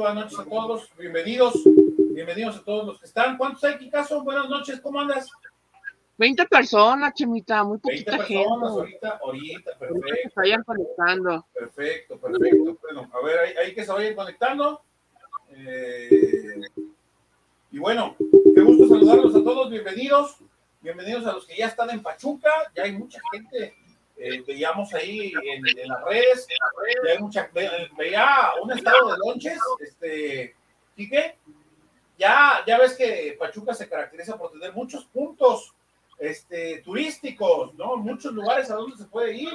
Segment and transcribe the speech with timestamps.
[0.00, 0.90] Buenas noches, a todos.
[0.98, 1.52] Bienvenidos.
[2.14, 3.36] Bienvenidos a todos los que están.
[3.36, 4.24] ¿Cuántos hay caso?
[4.24, 5.28] Buenas noches, ¿cómo andas?
[6.16, 8.44] 20 personas, Chemita, muy poquita 20 gente.
[8.48, 11.46] personas ahorita, ahorita, Ahorita se perfecto, vayan conectando.
[11.52, 12.78] perfecto, perfecto.
[12.80, 14.80] Bueno, a ver, ahí, ahí que se vayan conectando.
[15.50, 16.60] Eh,
[17.70, 20.38] y bueno, qué gusto saludarlos a todos, bienvenidos.
[20.80, 23.74] Bienvenidos a los que ya están en Pachuca, ya hay mucha gente,
[24.20, 26.46] eh, veíamos ahí en, en las redes,
[27.18, 30.54] mucha, ve- veía un estado de lonches, este,
[30.94, 31.36] Quique,
[32.18, 35.72] ya, ya ves que Pachuca se caracteriza por tener muchos puntos
[36.18, 37.96] este, turísticos, ¿no?
[37.96, 39.50] Muchos lugares a donde se puede ir,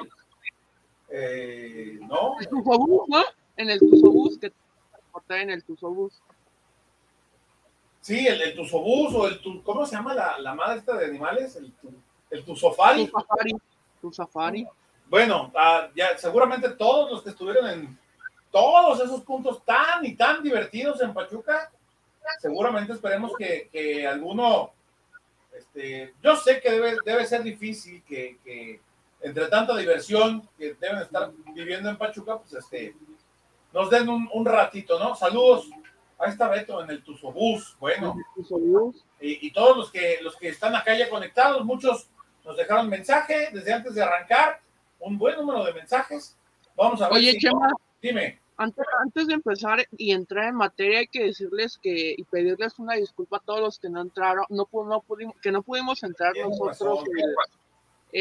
[1.09, 2.35] Eh, ¿no?
[2.39, 3.23] El Tuzobús, ¿no?
[3.57, 4.51] En el Tuzobús, que
[4.89, 6.19] transportar en el Tuzobús.
[8.01, 11.05] Sí, el, el Tuzobús o el, tu- ¿cómo se llama la, la madre esta de
[11.05, 11.55] animales?
[11.55, 11.93] El, tu-
[12.31, 13.05] el Tuzofari.
[13.07, 13.11] Tu
[14.05, 14.67] Tu safari.
[15.09, 17.99] Bueno, ah, ya seguramente todos los que estuvieron en
[18.51, 21.71] todos esos puntos tan y tan divertidos en Pachuca,
[22.39, 24.71] seguramente esperemos que, que alguno,
[25.57, 28.79] este, yo sé que debe, debe ser difícil que, que
[29.21, 32.95] entre tanta diversión que deben estar viviendo en Pachuca, pues este,
[33.73, 35.15] nos den un, un ratito, ¿no?
[35.15, 35.67] Saludos.
[36.19, 37.75] Ahí está Beto en el Tuzobús.
[37.79, 39.03] Bueno, El Tuzobús.
[39.19, 42.07] y, y todos los que los que están acá ya conectados, muchos
[42.45, 44.59] nos dejaron mensaje desde antes de arrancar,
[44.99, 46.35] un buen número de mensajes.
[46.75, 48.39] Vamos a ver Oye, si- Chema, dime.
[48.57, 52.93] antes, antes de empezar y entrar en materia, hay que decirles que y pedirles una
[52.95, 56.57] disculpa a todos los que no entraron, no, no pudimos, que no pudimos entrar Tienes
[56.59, 56.99] nosotros.
[56.99, 57.07] razón.
[57.17, 57.23] eh,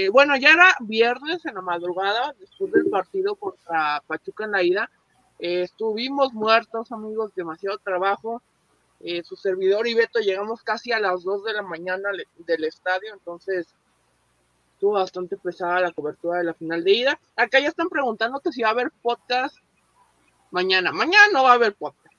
[0.05, 4.63] eh, bueno, ya era viernes en la madrugada, después del partido contra Pachuca en la
[4.63, 4.91] ida.
[5.39, 8.43] Eh, estuvimos muertos, amigos, demasiado trabajo.
[9.25, 13.13] Su servidor y Beto llegamos casi a las 2 de la mañana le- del estadio,
[13.13, 13.67] entonces
[14.75, 17.21] estuvo bastante pesada la cobertura de la final de ida.
[17.37, 19.57] Acá ya están preguntando que si va a haber podcast
[20.51, 20.93] mañana.
[20.93, 22.15] Mañana no va a haber podcast.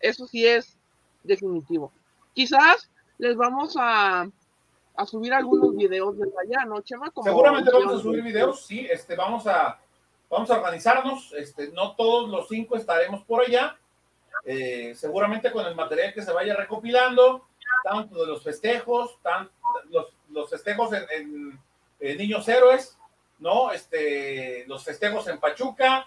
[0.00, 0.76] Eso sí es
[1.24, 1.90] definitivo.
[2.34, 4.28] Quizás les vamos a,
[4.94, 7.10] a subir algunos videos desde allá, ¿no, Chema?
[7.10, 9.80] Como Seguramente vamos a subir videos, sí, este, vamos a
[10.28, 13.78] vamos a organizarnos, este, no todos los cinco estaremos por allá,
[14.44, 17.46] eh, seguramente con el material que se vaya recopilando,
[17.84, 19.48] tanto de los festejos, tan,
[19.90, 21.65] los, los festejos en, en-
[22.00, 22.98] en Niños Héroes,
[23.38, 23.72] ¿no?
[23.72, 26.06] Este, los festejos en Pachuca,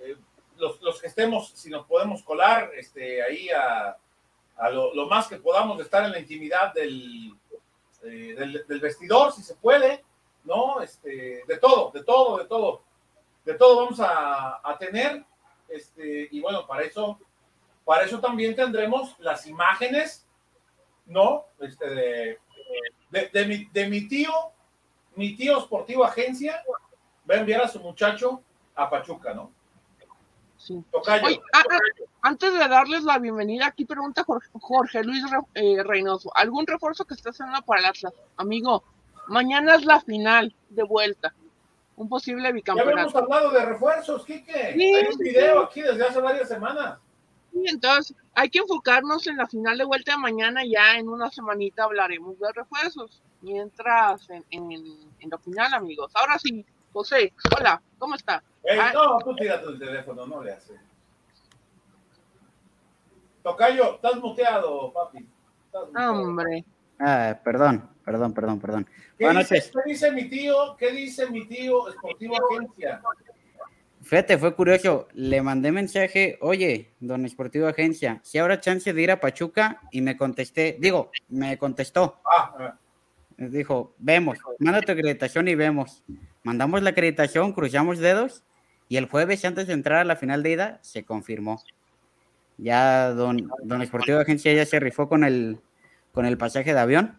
[0.00, 0.16] eh,
[0.56, 3.96] los, los que estemos, si nos podemos colar, este, ahí a,
[4.56, 7.34] a lo, lo más que podamos estar en la intimidad del,
[8.04, 10.04] eh, del, del vestidor, si se puede,
[10.44, 10.80] ¿no?
[10.80, 12.82] Este, de todo, de todo, de todo.
[13.44, 15.24] De todo vamos a, a tener.
[15.68, 17.18] Este, y bueno, para eso,
[17.84, 20.26] para eso también tendremos las imágenes,
[21.06, 21.46] ¿no?
[21.60, 22.38] Este, de,
[23.10, 24.32] de mi, de mi tío,
[25.16, 26.62] mi tío Sportivo Agencia,
[27.28, 28.42] va a enviar a su muchacho
[28.74, 29.50] a Pachuca, ¿no?
[30.58, 30.82] Sí.
[30.90, 31.26] Tocayo.
[31.26, 31.78] Oye, ah, ah,
[32.22, 37.04] antes de darles la bienvenida, aquí pregunta Jorge, Jorge Luis Re- eh, Reynoso, ¿algún refuerzo
[37.04, 38.12] que esté haciendo para el Atlas?
[38.38, 38.82] Amigo,
[39.28, 41.34] mañana es la final de vuelta,
[41.96, 43.18] un posible ya habíamos bicampeonato.
[43.18, 44.72] hablado de refuerzos, Quique.
[44.74, 46.98] Sí, Hay un sí, video aquí desde hace varias semanas.
[47.52, 51.30] Y entonces hay que enfocarnos en la final de vuelta de mañana, ya en una
[51.30, 54.72] semanita hablaremos de refuerzos, mientras en, en,
[55.20, 56.10] en la final, amigos.
[56.14, 58.42] Ahora sí, José, hola, ¿cómo está?
[58.62, 58.92] Ey, Ah.
[58.94, 60.80] no, tú tírate el teléfono, no le haces.
[63.42, 65.18] Tocayo, estás muteado, papi.
[65.66, 66.12] Estás muteado.
[66.22, 66.64] Hombre,
[66.98, 68.88] Ah, perdón, perdón, perdón, perdón.
[69.18, 69.72] ¿Qué, dice, noches.
[69.74, 70.76] qué dice mi tío?
[70.78, 73.02] ¿Qué dice mi tío Sportivo Agencia?
[74.00, 75.08] Fíjate, fue curioso.
[75.14, 80.00] Le mandé mensaje, oye, don Esportivo Agencia, si habrá chance de ir a Pachuca, y
[80.02, 82.76] me contesté, digo, me contestó, Ah,
[83.36, 86.02] me dijo, vemos, manda tu acreditación y vemos.
[86.42, 88.42] Mandamos la acreditación, cruzamos dedos,
[88.88, 91.62] y el jueves, antes de entrar a la final de ida, se confirmó.
[92.58, 95.58] Ya don, don Esportivo Agencia ya se rifó con el,
[96.12, 97.18] con el pasaje de avión.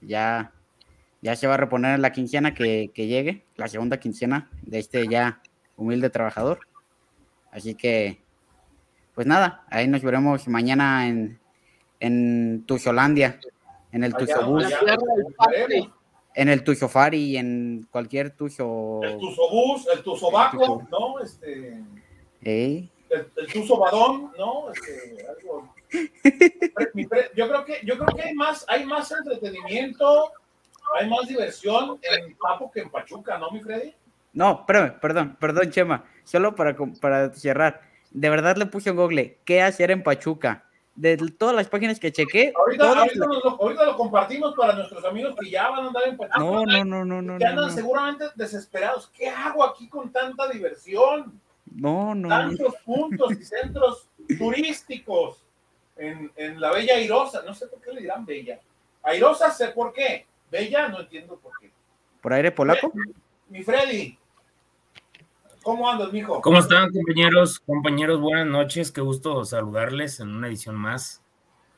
[0.00, 0.52] Ya,
[1.22, 4.78] ya se va a reponer en la quincena que, que llegue, la segunda quincena de
[4.78, 5.40] este ya
[5.76, 6.60] humilde trabajador.
[7.50, 8.20] Así que,
[9.14, 11.40] pues nada, ahí nos veremos mañana en,
[11.98, 13.40] en Tuxolandia,
[13.92, 14.64] en el veremos.
[16.34, 19.00] en el Tuxofari, en cualquier Tuxo.
[19.02, 21.20] El Tuzobús, el Tuzobaco, ¿no?
[21.20, 21.82] Este,
[22.42, 22.88] ¿Eh?
[23.10, 24.70] el, el Tuzobadón, ¿no?
[24.72, 25.74] Este, algo.
[27.34, 30.30] Yo creo que, yo creo que hay más, hay más entretenimiento,
[30.98, 33.92] hay más diversión en Papo que en Pachuca, ¿no, mi Freddy?
[34.32, 36.04] No, espérame, perdón, perdón, Chema.
[36.22, 37.82] Solo para, para cerrar.
[38.12, 40.64] De verdad le puse en Google, ¿qué hacer en Pachuca?
[40.96, 45.04] De todas las páginas que chequé, Ahorita, ahorita, las- lo, ahorita lo compartimos para nuestros
[45.04, 46.18] amigos que ya van a andar en.
[46.38, 47.38] No, no, no, no, no.
[47.38, 47.72] que andan no.
[47.72, 49.08] seguramente desesperados.
[49.16, 51.40] ¿Qué hago aquí con tanta diversión?
[51.72, 52.28] No, no.
[52.28, 55.42] Tantos puntos y centros turísticos
[55.96, 57.42] en, en, la Bella Airosa.
[57.46, 58.60] No sé por qué le dirán Bella.
[59.02, 60.26] Airosa sé por qué.
[60.50, 61.70] Bella no entiendo por qué.
[62.20, 62.92] ¿Por aire polaco?
[62.92, 64.18] Mi, mi Freddy.
[65.62, 66.40] ¿Cómo andas, mijo?
[66.40, 67.60] ¿Cómo están, compañeros?
[67.60, 68.90] Compañeros, buenas noches.
[68.92, 71.22] Qué gusto saludarles en una edición más.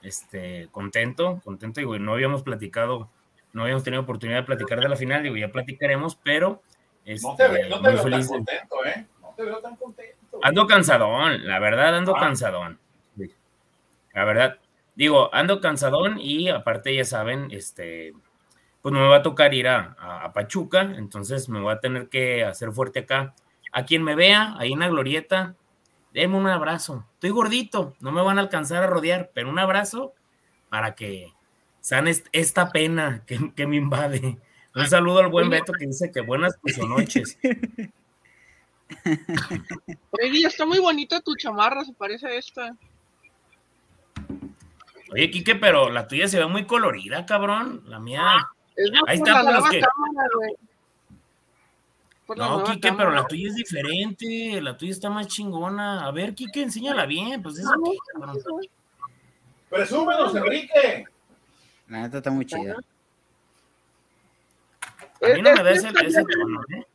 [0.02, 1.81] Este, contento, contento.
[1.81, 3.11] Digo, no habíamos platicado,
[3.52, 5.25] no habíamos tenido oportunidad de platicar de la final.
[5.25, 6.62] Digo, ya platicaremos, pero.
[7.05, 9.06] Este, no te, ve, no te veo tan contento, ¿eh?
[9.20, 10.38] No te veo tan contento.
[10.43, 12.20] Ando cansadón, la verdad, ando ah.
[12.20, 12.78] cansadón.
[14.14, 14.58] La verdad,
[14.94, 18.12] digo, ando cansadón y aparte, ya saben, este,
[18.81, 22.08] pues me va a tocar ir a, a, a Pachuca, entonces me voy a tener
[22.08, 23.35] que hacer fuerte acá
[23.72, 25.56] a quien me vea ahí en la glorieta,
[26.12, 27.06] denme un abrazo.
[27.14, 30.12] Estoy gordito, no me van a alcanzar a rodear, pero un abrazo
[30.69, 31.32] para que
[31.80, 34.38] sane esta pena que, me invade.
[34.74, 36.58] Un saludo al buen Beto que dice que buenas
[36.88, 37.38] noches.
[40.10, 42.76] Oye, está muy bonita tu chamarra, se parece a esta.
[45.12, 47.82] Oye, Quique, pero la tuya se ve muy colorida, cabrón.
[47.86, 48.48] La mía.
[49.06, 49.82] Ahí está por los que.
[52.28, 56.06] No, Kike, pero la tuya es diferente, la tuya está más chingona.
[56.06, 57.92] A ver, Kike, enséñala bien, pues eso no,
[59.69, 61.04] Presúmenos, Enrique.
[61.88, 62.76] La neta está muy chida.
[65.22, 66.86] A mí no me da ese, ese tono, ¿eh?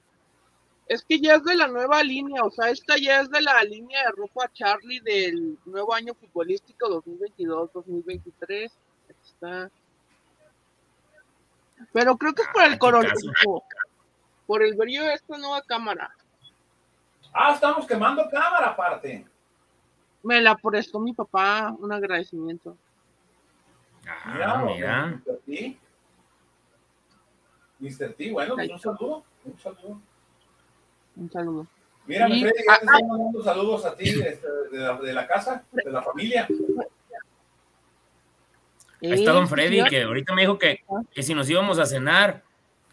[0.87, 3.61] Es que ya es de la nueva línea, o sea, esta ya es de la
[3.63, 8.71] línea de rojo a Charlie del nuevo año futbolístico 2022-2023.
[9.09, 9.69] Está.
[11.91, 13.33] Pero creo que es por el coronavirus
[14.47, 16.15] por el brillo de esta nueva cámara.
[17.33, 19.25] Ah, estamos quemando cámara aparte.
[20.23, 22.75] Me la prestó mi papá, un agradecimiento.
[24.07, 25.21] Ah, mira.
[25.25, 25.39] Mr.
[25.45, 25.77] T.
[27.79, 28.13] Mr.
[28.13, 29.23] T, bueno, pues un saludo.
[29.43, 30.01] Un saludo.
[31.17, 31.67] Un saludo.
[32.05, 32.25] Mira.
[32.27, 35.91] Freddy, ya te estoy mandando saludos a ti este, de, la, de, la, casa, de
[35.91, 36.47] la familia.
[39.01, 42.43] Ahí está don Freddy, que ahorita me dijo que, que si nos íbamos a cenar,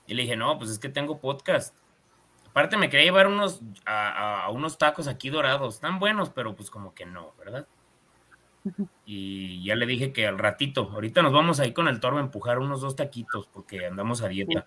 [0.07, 1.77] y le dije, no, pues es que tengo podcast.
[2.49, 6.95] Aparte me quería llevar unos, a, unos tacos aquí dorados, tan buenos, pero pues como
[6.95, 7.67] que no, ¿verdad?
[9.05, 12.21] Y ya le dije que al ratito, ahorita nos vamos ahí con el toro a
[12.21, 14.67] empujar unos dos taquitos porque andamos a dieta.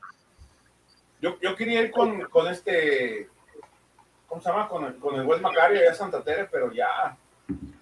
[1.21, 3.29] Yo, yo quería ir con, con, este,
[4.27, 4.67] ¿cómo se llama?
[4.67, 7.17] Con el, con el buen Macario allá a Santa Tere, pero ya,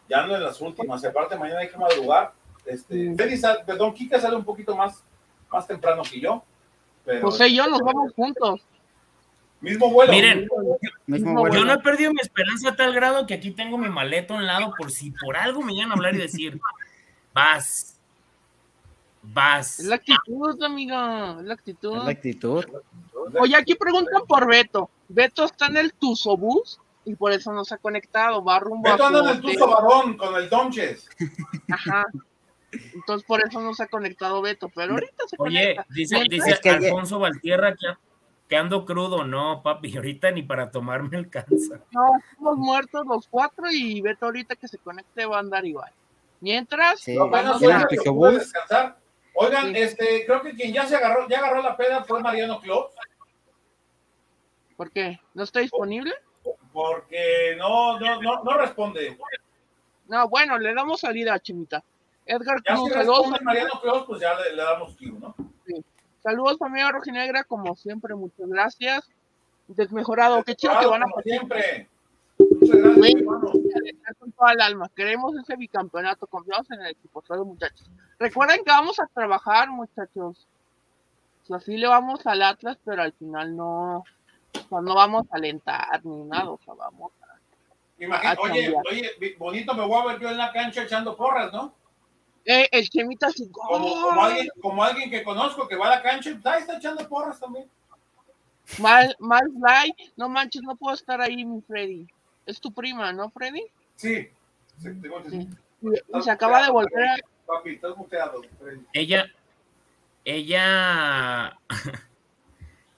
[0.07, 1.03] ya no en las últimas.
[1.03, 2.31] Y aparte mañana hay que madrugar.
[2.65, 5.03] Este, Félix, perdón, Kika sale un poquito más,
[5.51, 6.43] más temprano que yo.
[7.21, 8.61] José y yo nos vamos juntos.
[9.61, 10.11] Mismo vuelo.
[10.11, 10.47] Miren,
[11.07, 14.38] yo no he perdido mi esperanza a tal grado que aquí tengo mi maleta a
[14.38, 16.59] un lado por si por algo me llegan a hablar y decir,
[17.33, 17.97] vas,
[19.24, 19.79] vas.
[19.79, 21.97] Es la actitud, amigo, es la actitud.
[21.97, 22.65] Es la actitud.
[23.39, 24.89] Oye, aquí preguntan por Beto.
[25.07, 29.05] Beto está en el Tusobús y por eso no se ha conectado, va rumbo Beto
[29.05, 31.07] anda en el Tuso Barón con el Donches.
[31.69, 32.05] Ajá.
[32.94, 37.20] Entonces por eso no se ha conectado Beto, pero ahorita se Oye, dice, dice Alfonso
[37.20, 37.75] Valtierra
[38.48, 41.79] que, ando crudo, no, papi, ahorita ni para tomarme alcanza.
[41.91, 45.91] No, estamos muertos los cuatro y Beto ahorita que se conecte va a andar igual.
[46.41, 47.15] Mientras, sí.
[47.15, 48.98] no, bueno, a descansar.
[49.34, 52.91] Oigan, este, creo que quien ya se agarró, ya agarró la peda fue Mariano Clos.
[54.77, 55.20] ¿Por qué?
[55.34, 56.13] ¿No está disponible?
[56.72, 59.17] Porque no, no, no, no responde.
[60.08, 61.84] No, bueno, le damos salida a Chimita.
[62.25, 63.41] Edgar ya Cruz, saludos.
[63.41, 65.36] Mariano Cruz, pues ya le, le damos tiro, ¿no?
[65.65, 65.84] Sí.
[66.24, 69.08] Saludos familia rojinegra, como siempre, muchas gracias.
[69.67, 71.24] Desmejorado, qué chido que van a pasar.
[71.24, 71.89] siempre.
[72.38, 73.51] Muchas gracias, hermano.
[74.20, 74.89] Con toda el alma.
[74.96, 77.89] Queremos ese bicampeonato, confiamos en el equipo, todos muchachos.
[78.20, 80.48] Recuerden que vamos a trabajar, muchachos.
[81.44, 85.27] O sea, sí le vamos al Atlas, pero al final no, o sea, no vamos
[85.32, 87.36] a alentar ni nada, o sea, vamos a.
[88.03, 91.74] Imagínate, oye, oye, bonito me voy a ver yo en la cancha echando porras, ¿no?
[92.45, 96.29] Eh, el Chemita así, como, alguien, como alguien que conozco que va a la cancha,
[96.29, 97.67] está echando porras también.
[98.79, 102.07] Mal, mal fly, no manches, no puedo estar ahí, mi Freddy.
[102.45, 103.63] Es tu prima, ¿no, Freddy?
[103.95, 104.29] Sí.
[104.77, 105.49] sí, tengo sí.
[105.81, 107.15] Y se acaba de volver a...
[107.47, 108.85] Papi, estás muteado, Freddy.
[108.93, 109.25] Ella,
[110.23, 111.57] ella,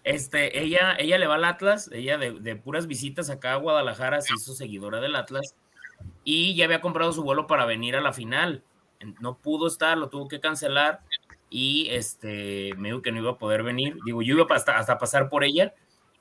[0.03, 4.19] este, ella, ella le va al Atlas, ella de, de puras visitas acá a Guadalajara
[4.19, 5.55] se hizo seguidora del Atlas
[6.25, 8.63] y ya había comprado su vuelo para venir a la final
[9.21, 11.01] no pudo estar, lo tuvo que cancelar
[11.49, 13.97] y este, me dijo que no iba a poder venir.
[14.05, 15.73] Digo, yo iba hasta, hasta pasar por ella,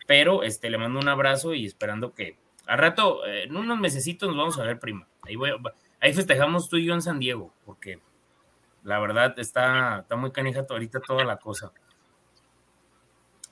[0.06, 4.28] pero este, le mando un abrazo y esperando que al rato, eh, en unos mesecitos
[4.28, 5.06] nos vamos a ver, prima.
[5.22, 5.52] Ahí, voy,
[6.00, 8.00] ahí festejamos tú y yo en San Diego, porque
[8.82, 11.72] la verdad está, está muy canija ahorita toda la cosa.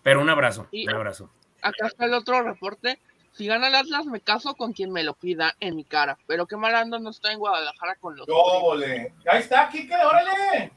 [0.02, 1.30] Pero un abrazo, un abrazo.
[1.62, 2.98] Acá está el otro reporte.
[3.34, 6.16] Si gana el Atlas, me caso con quien me lo pida en mi cara.
[6.26, 8.26] Pero qué mal ando, no estoy en Guadalajara con los.
[8.26, 9.12] Dóble.
[9.26, 10.72] Ahí está, Kike, órale.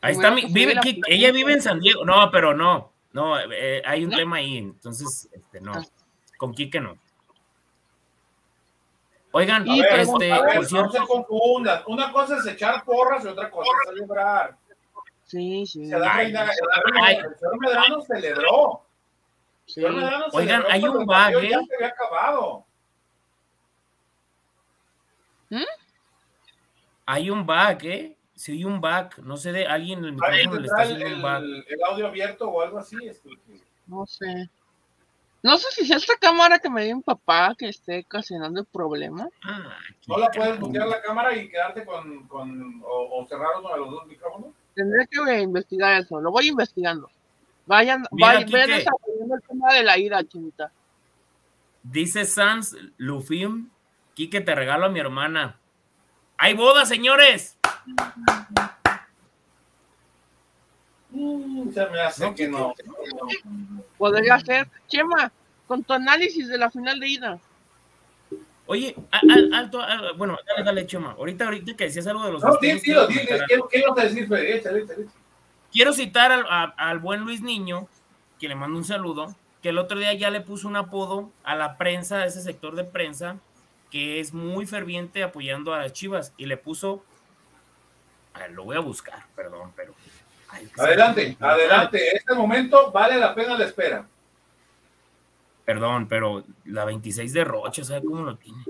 [0.00, 0.74] Ahí está, mi, vive,
[1.08, 2.04] ella vive en San Diego.
[2.04, 2.92] No, pero no.
[3.12, 4.56] No, eh, hay un tema ahí.
[4.58, 5.72] Entonces, este, no.
[5.74, 5.84] Ah.
[6.38, 6.98] Con Kike no.
[9.32, 10.04] Oigan, y este,
[10.54, 11.82] por cierto, no se confundan.
[11.88, 14.56] Una cosa es echar porras y otra cosa es celebrar.
[15.24, 15.88] Sí, sí.
[15.88, 18.85] Se da el señor Medrano celebró.
[19.66, 19.84] Sí.
[20.32, 21.50] Oigan, hay un bug, ¿eh?
[21.50, 22.64] Ya se había acabado.
[25.50, 25.62] ¿Mm?
[27.06, 28.16] Hay un bug, ¿eh?
[28.34, 31.22] Si hay un bug, no sé de alguien en el micrófono le está haciendo un
[31.22, 31.64] bug.
[31.68, 32.96] El audio abierto o algo así.
[33.86, 34.50] No sé.
[35.42, 38.66] No sé si sea esta cámara que me dio mi papá que esté ocasionando el
[38.66, 39.28] problema.
[39.44, 43.72] Ah, ¿No la puedes mutear la cámara y quedarte con, con o, o, cerrar uno
[43.72, 44.48] de los dos micrófonos?
[44.74, 47.08] Tendré que investigar eso, lo voy investigando.
[47.66, 50.70] Vayan, vayan, vayan desarrollando el tema de la ira, chinita.
[51.82, 53.70] Dice Sans Lufim,
[54.14, 55.58] Quique, te regalo a mi hermana.
[56.38, 57.56] ¡Hay boda, señores!
[61.10, 62.74] Mm, se me hace que no.
[63.98, 64.68] Podría ser.
[64.86, 65.32] Chema,
[65.66, 67.38] con tu análisis de la final de ida.
[68.66, 68.96] Oye,
[69.52, 69.80] alto,
[70.16, 71.12] bueno, dale, dale, Chema.
[71.12, 72.42] Ahorita, ahorita que decías algo de los.
[72.42, 74.28] No, ¿qué, vas a decir,
[75.76, 77.86] Quiero citar al, al, buen Luis Niño,
[78.40, 81.54] que le mando un saludo, que el otro día ya le puso un apodo a
[81.54, 83.36] la prensa, a ese sector de prensa,
[83.90, 87.04] que es muy ferviente apoyando a las chivas, y le puso.
[88.32, 89.94] A ver, lo voy a buscar, perdón, pero
[90.78, 92.16] Adelante, adelante.
[92.16, 94.06] Este momento vale la pena la espera.
[95.66, 98.64] Perdón, pero la 26 de Rocha, ¿sabe cómo lo tiene?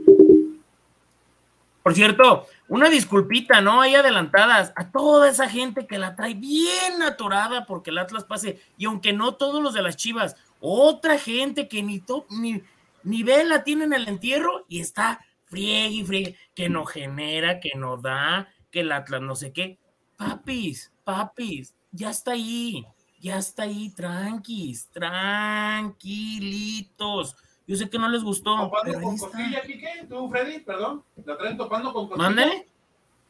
[1.84, 3.80] Por cierto, una disculpita, ¿no?
[3.80, 8.60] Hay adelantadas a toda esa gente que la trae bien atorada porque el Atlas pase.
[8.76, 12.62] Y aunque no todos los de las chivas, otra gente que ni, ni,
[13.04, 17.70] ni vela tiene en el entierro y está friegue y friegue, que no genera, que
[17.76, 19.78] no da, que el Atlas no sé qué.
[20.16, 22.84] Papis, papis, ya está ahí,
[23.20, 27.36] ya está ahí, tranquis, tranquilitos.
[27.66, 28.56] Yo sé que no les gustó.
[28.56, 30.06] ¿Topando con costilla, Kike?
[30.08, 30.60] ¿Tú, Freddy?
[30.60, 31.02] Perdón.
[31.24, 32.28] ¿La traen topando con costilla?
[32.28, 32.68] ¿Mándale?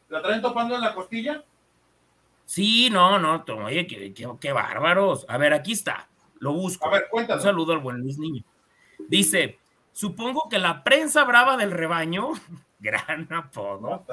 [0.09, 1.43] ¿La traen topando en la costilla?
[2.45, 5.25] Sí, no, no, oye, qué, qué, bárbaros.
[5.27, 6.07] A ver, aquí está,
[6.39, 6.87] lo busco.
[6.87, 7.43] A ver, cuéntanos.
[7.43, 8.43] Un saludo al buen Luis Niño.
[9.09, 9.59] Dice,
[9.91, 12.31] supongo que la prensa brava del rebaño
[12.79, 14.05] Gran apodo.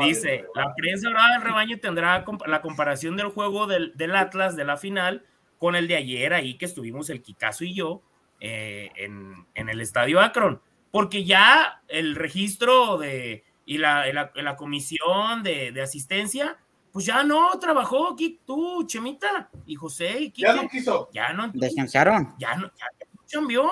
[0.00, 4.76] Dice, la prensa brava del rebaño tendrá la comparación del juego del, Atlas de la
[4.76, 5.24] final
[5.58, 8.02] con el de ayer ahí que estuvimos el Kikazo y yo
[8.40, 10.60] eh, en, el estadio Akron.
[10.90, 16.56] Porque ya el registro de y la, la, comisión de, asistencia,
[16.90, 18.16] pues ya no trabajó
[18.46, 21.10] tú, Chemita, y José y Ya no quiso.
[21.12, 21.50] Ya no.
[21.52, 22.34] Descansaron.
[22.38, 23.70] Ya no, ya no cambió.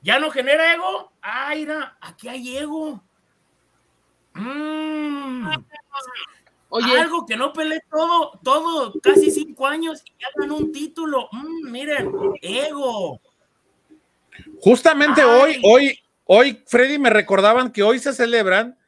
[0.00, 1.12] ¿Ya no genera ego?
[1.50, 3.02] Mira, aquí hay ego.
[4.32, 5.48] Mm.
[6.70, 11.28] Oye, algo que no peleé todo, todo, casi cinco años y ya ganó un título.
[11.32, 13.20] Mm, miren, ego.
[14.60, 18.78] Justamente hoy, hoy, hoy, Freddy, me recordaban que hoy se celebran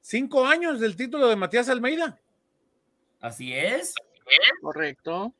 [0.00, 2.18] cinco años del título de Matías Almeida.
[3.20, 3.94] Así es.
[4.60, 5.32] Correcto.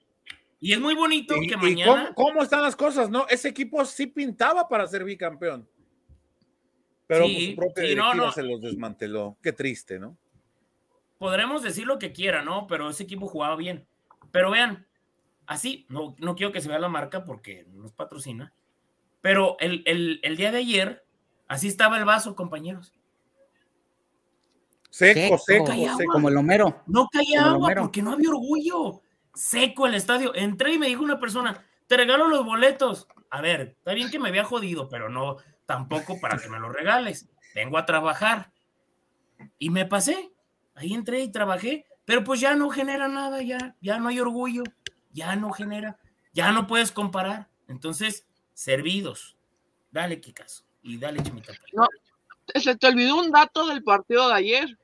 [0.61, 2.12] Y es muy bonito que mañana.
[2.14, 3.26] cómo, están las cosas, no?
[3.28, 5.68] Ese equipo sí pintaba para ser bicampeón.
[7.06, 9.37] Pero su propia se los desmanteló.
[9.42, 10.16] Qué triste, ¿no?
[11.18, 12.66] Podremos decir lo que quiera, ¿no?
[12.66, 13.87] Pero ese equipo jugaba bien.
[14.32, 14.87] Pero vean,
[15.46, 18.52] así, no, no quiero que se vea la marca porque nos patrocina.
[19.20, 19.82] Pero el,
[20.22, 21.06] el, día de ayer,
[21.48, 22.92] así estaba el vaso, compañeros.
[24.90, 26.12] Seco, seco, seco.
[26.12, 26.82] Como el Homero.
[26.86, 29.02] No caía agua porque no había orgullo
[29.34, 30.34] seco el estadio.
[30.34, 33.08] Entré y me dijo una persona, te regalo los boletos.
[33.30, 35.36] A ver, está bien que me había jodido, pero no
[35.66, 37.28] tampoco para que me los regales.
[37.54, 38.52] Vengo a trabajar.
[39.58, 40.30] Y me pasé.
[40.74, 44.64] Ahí entré y trabajé, pero pues ya no genera nada, ya, ya no hay orgullo,
[45.14, 45.99] ya no genera,
[46.35, 47.49] ya no puedes comparar.
[47.68, 49.37] Entonces, servidos.
[49.90, 50.64] Dale, Kikazo.
[50.83, 51.54] Y dale, Chimita.
[51.73, 51.88] No,
[52.54, 54.78] se te olvidó un dato del partido de ayer.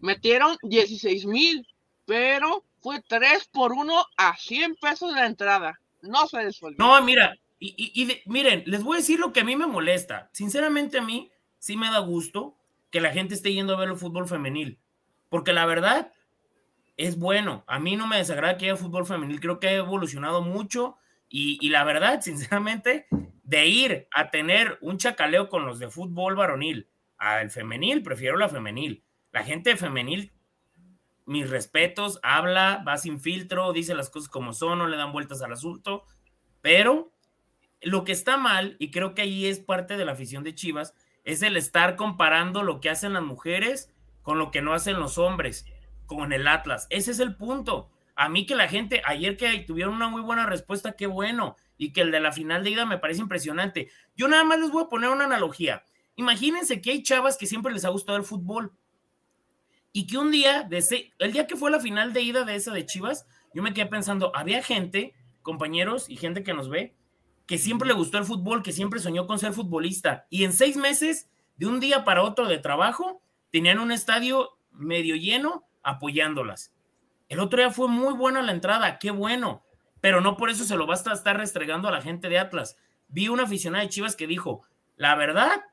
[0.00, 1.66] Metieron 16 mil,
[2.04, 5.80] pero fue 3 por 1 a 100 pesos la entrada.
[6.02, 6.78] No se desolvió.
[6.78, 10.30] No, mira, y, miren, les voy a decir lo que a mí me molesta.
[10.32, 12.56] Sinceramente a mí sí me da gusto
[12.90, 14.78] que la gente esté yendo a ver el fútbol femenil.
[15.28, 16.12] Porque la verdad
[16.98, 17.64] es bueno.
[17.66, 19.40] A mí no me desagrada que haya fútbol femenil.
[19.40, 20.98] Creo que ha evolucionado mucho.
[21.30, 23.06] Y, y la verdad, sinceramente,
[23.42, 28.50] de ir a tener un chacaleo con los de fútbol varonil al femenil, prefiero la
[28.50, 29.02] femenil.
[29.32, 30.32] La gente femenil
[31.28, 35.42] mis respetos, habla, va sin filtro, dice las cosas como son, no le dan vueltas
[35.42, 36.04] al asunto.
[36.62, 37.12] Pero
[37.82, 40.94] lo que está mal, y creo que ahí es parte de la afición de Chivas,
[41.24, 45.18] es el estar comparando lo que hacen las mujeres con lo que no hacen los
[45.18, 45.66] hombres,
[46.08, 46.88] con el Atlas.
[46.90, 47.90] Ese es el punto.
[48.16, 51.92] A mí que la gente, ayer que tuvieron una muy buena respuesta, qué bueno, y
[51.92, 53.90] que el de la final de ida me parece impresionante.
[54.16, 55.84] Yo nada más les voy a poner una analogía.
[56.16, 58.72] Imagínense que hay chavas que siempre les ha gustado el fútbol
[59.92, 60.68] y que un día,
[61.18, 63.86] el día que fue la final de ida de esa de Chivas, yo me quedé
[63.86, 66.96] pensando, había gente, compañeros y gente que nos ve,
[67.46, 70.26] que siempre le gustó el fútbol, que siempre soñó con ser futbolista.
[70.28, 73.22] Y en seis meses, de un día para otro de trabajo,
[73.52, 76.74] tenían un estadio medio lleno apoyándolas.
[77.28, 79.62] El otro día fue muy buena la entrada, qué bueno,
[80.00, 82.78] pero no por eso se lo basta estar restregando a la gente de Atlas.
[83.08, 84.62] Vi una aficionada de Chivas que dijo,
[84.96, 85.64] la verdad,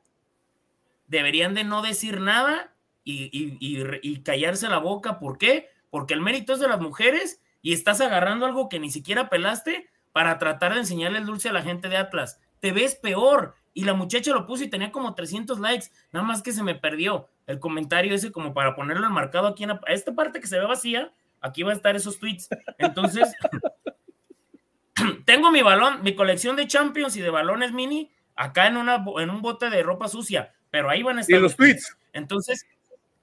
[1.08, 3.30] deberían de no decir nada y,
[3.62, 5.20] y callarse la boca.
[5.20, 5.70] ¿Por qué?
[5.90, 9.90] Porque el mérito es de las mujeres y estás agarrando algo que ni siquiera pelaste
[10.12, 12.40] para tratar de enseñarle el dulce a la gente de Atlas.
[12.60, 13.56] Te ves peor.
[13.74, 15.88] Y la muchacha lo puso y tenía como 300 likes.
[16.12, 19.72] Nada más que se me perdió el comentario ese como para ponerlo enmarcado aquí en
[19.72, 21.12] a esta parte que se ve vacía.
[21.42, 22.50] Aquí va a estar esos tweets.
[22.78, 23.32] Entonces,
[25.26, 29.30] tengo mi balón, mi colección de Champions y de balones mini acá en, una, en
[29.30, 30.54] un bote de ropa sucia.
[30.72, 31.38] Pero ahí van a estar.
[31.38, 31.98] Y los tweets.
[32.14, 32.66] Entonces,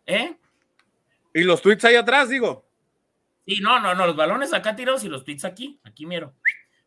[0.07, 0.37] ¿eh?
[1.35, 2.65] Y los tweets ahí atrás, digo.
[3.47, 6.35] Sí, no, no, no, los balones acá tirados y los tweets aquí, aquí miro.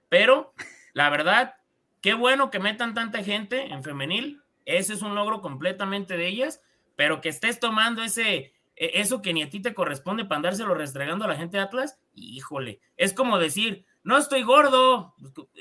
[0.08, 0.54] Pero
[0.94, 1.56] la verdad,
[2.02, 4.42] qué bueno que metan tanta gente en femenil.
[4.66, 6.62] Ese es un logro completamente de ellas,
[6.96, 10.74] pero que estés tomando ese, e, eso que ni a ti te corresponde para andárselo
[10.74, 15.16] restregando a la gente de Atlas, híjole, es como decir, no estoy gordo,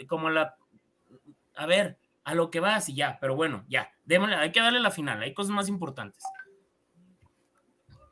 [0.09, 0.57] como la,
[1.57, 4.81] a ver, a lo que vas y ya, pero bueno, ya, démosle, hay que darle
[4.81, 6.23] la final, hay cosas más importantes.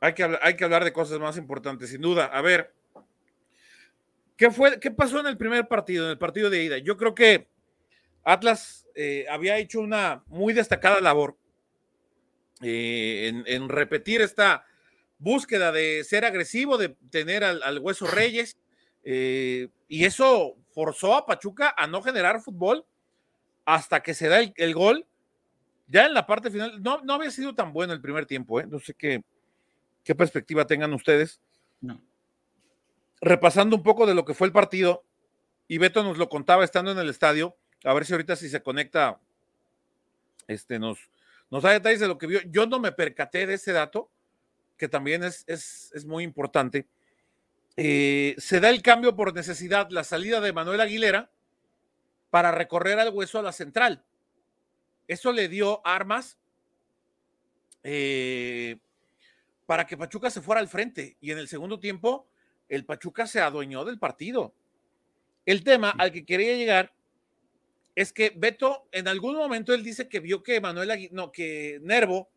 [0.01, 2.27] Hay que, hay que hablar de cosas más importantes, sin duda.
[2.27, 2.75] A ver,
[4.43, 6.79] ¿Qué, fue, ¿Qué pasó en el primer partido, en el partido de ida?
[6.79, 7.49] Yo creo que
[8.25, 11.39] Atlas eh, había hecho una muy destacada labor
[12.63, 14.65] eh, en, repetir esta
[15.19, 18.57] búsqueda de ser agresivo, de tener al, Hueso Reyes,
[19.05, 22.85] eh, y eso forzó a Pachuca a no generar fútbol
[23.65, 25.07] hasta que se da el, gol.
[25.89, 28.79] Ya en la parte final, no, no había sido tan bueno el primer tiempo, no
[28.79, 29.23] sé qué,
[30.05, 31.41] qué perspectiva tengan ustedes.
[31.81, 32.01] No
[33.23, 35.05] repasando un poco de lo que fue el partido,
[35.69, 38.63] y Beto nos lo contaba estando en el estadio, a ver si ahorita si se
[38.63, 39.21] conecta,
[40.49, 40.99] este, nos,
[41.53, 42.41] nos da detalles de lo que vio.
[42.47, 44.11] Yo no me percaté de ese dato,
[44.79, 46.89] que también es, es, muy importante.
[47.77, 51.31] Eh, se da el cambio por necesidad, la salida de Manuel Aguilera
[52.31, 54.03] para recorrer al hueso a la central.
[55.07, 56.39] Eso le dio armas
[57.83, 58.79] eh,
[59.67, 62.27] para que Pachuca se fuera al frente y en el segundo tiempo
[62.71, 64.55] el Pachuca se adueñó del partido.
[65.45, 66.95] El tema al que quería llegar
[67.95, 72.31] es que Beto, en algún momento él dice que vio que Manuel, no, que Nervo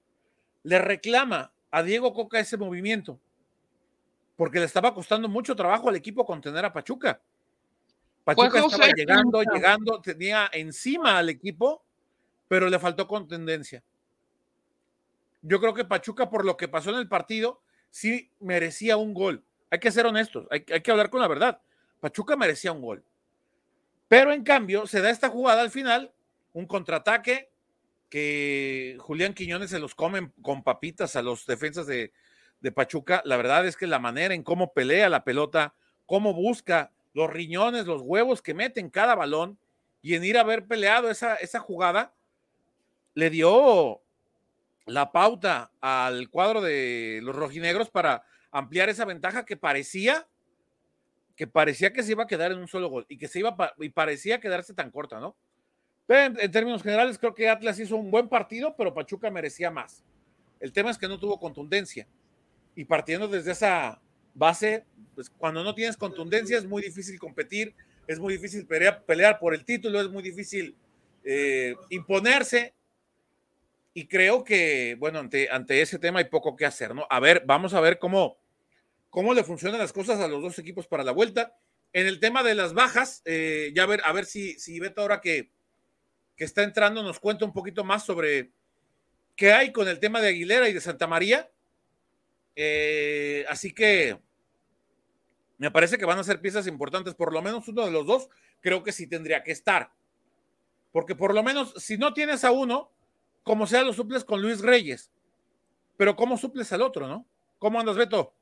[0.64, 3.20] le reclama a Diego Coca ese movimiento,
[4.36, 7.22] porque le estaba costando mucho trabajo al equipo contener a Pachuca.
[8.24, 11.84] Pachuca estaba llegando, llegando, tenía encima al equipo,
[12.48, 13.84] pero le faltó contendencia.
[15.42, 19.44] Yo creo que Pachuca, por lo que pasó en el partido, sí merecía un gol.
[19.70, 21.62] Hay que ser honestos, hay, que hablar con la verdad.
[22.00, 23.04] Pachuca merecía un gol.
[24.08, 26.14] Pero en cambio, se da esta jugada al final,
[26.54, 27.50] un contraataque
[28.10, 32.12] que Julián Quiñones se los come con papitas a los defensas de,
[32.74, 33.22] Pachuca.
[33.26, 35.76] La verdad es que la manera en cómo pelea la pelota,
[36.08, 39.60] cómo busca los riñones, los huevos que mete en cada balón
[40.02, 42.16] y en ir a haber peleado esa, esa jugada,
[43.14, 44.02] le dio
[44.88, 50.28] la pauta al cuadro de los rojinegros para ampliar esa ventaja que parecía
[51.36, 53.56] que parecía que se iba a quedar en un solo gol y que se iba
[53.80, 55.36] y parecía quedarse tan corta, ¿no?
[56.08, 60.04] Pero en, términos generales creo que Atlas hizo un buen partido, pero Pachuca merecía más.
[60.60, 62.08] El tema es que no tuvo contundencia.
[62.76, 64.02] Y partiendo desde esa
[64.34, 67.74] base, pues cuando no tienes contundencia es muy difícil competir,
[68.08, 70.76] es muy difícil pelear, por el título, es muy difícil
[71.24, 72.76] eh, imponerse
[73.94, 77.08] y creo que, bueno, ante, ante ese tema hay poco que hacer, ¿no?
[77.10, 78.38] A ver, vamos a ver cómo,
[79.16, 81.56] cómo le funcionan las cosas a los dos equipos para la vuelta.
[81.94, 85.00] En el tema de las bajas, eh, ya a ver, a ver si, si Beto
[85.00, 85.54] ahora que,
[86.36, 88.52] que está entrando nos cuenta un poquito más sobre
[89.38, 91.50] qué hay con el tema de Aguilera y de Santa María.
[92.58, 94.20] Eh, así que
[95.60, 98.28] me parece que van a ser piezas importantes, por lo menos uno de los dos,
[98.60, 99.94] creo que sí tendría que estar.
[100.92, 102.92] Porque por lo menos, si no tienes a uno,
[103.44, 105.10] como sea, lo suples con Luis Reyes.
[105.96, 107.26] Pero ¿cómo suples al otro, no?
[107.60, 108.34] ¿Cómo andas, Beto?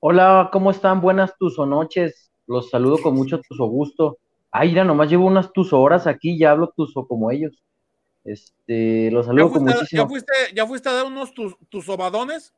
[0.00, 1.00] Hola, ¿cómo están?
[1.00, 2.30] Buenas tus o noches.
[2.46, 4.18] Los saludo con mucho gusto.
[4.50, 7.62] Ay, mira, nomás llevo unas tus horas aquí y ya hablo tuso como ellos.
[8.24, 10.02] Este, los ¿Ya saludo con muchísimo.
[10.02, 12.54] ya fuiste, ya fuiste a dar unos tus, tus sobadones?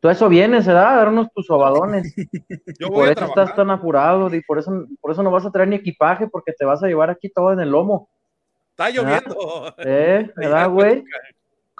[0.00, 0.94] Tú eso vienes, ¿verdad?
[0.94, 2.14] A dar unos tus sobadones.
[2.80, 5.44] Yo voy por a eso estás tan apurado, y por eso, por eso no vas
[5.44, 8.08] a traer ni equipaje, porque te vas a llevar aquí todo en el lomo.
[8.70, 9.74] Está lloviendo.
[9.78, 10.30] ¿Eh?
[10.36, 11.04] ¿Verdad, güey?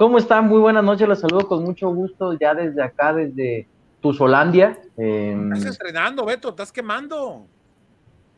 [0.03, 0.49] ¿Cómo están?
[0.49, 3.69] Muy buenas noches, los saludo con mucho gusto ya desde acá, desde
[4.01, 4.77] Tuzolandia.
[4.99, 7.47] Eh, Estás estrenando, Beto, estás quemando.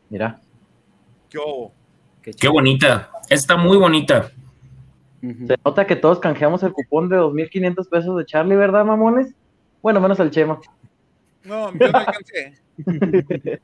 [0.07, 0.39] mira,
[1.27, 1.73] ¿Qué hubo?
[2.21, 3.09] Qué bonita.
[3.31, 4.29] Está muy bonita.
[5.21, 9.33] Se nota que todos canjeamos el cupón de 2.500 pesos de Charlie, ¿verdad, mamones?
[9.81, 10.59] Bueno, menos el Chema.
[11.45, 12.53] No, yo no alcancé.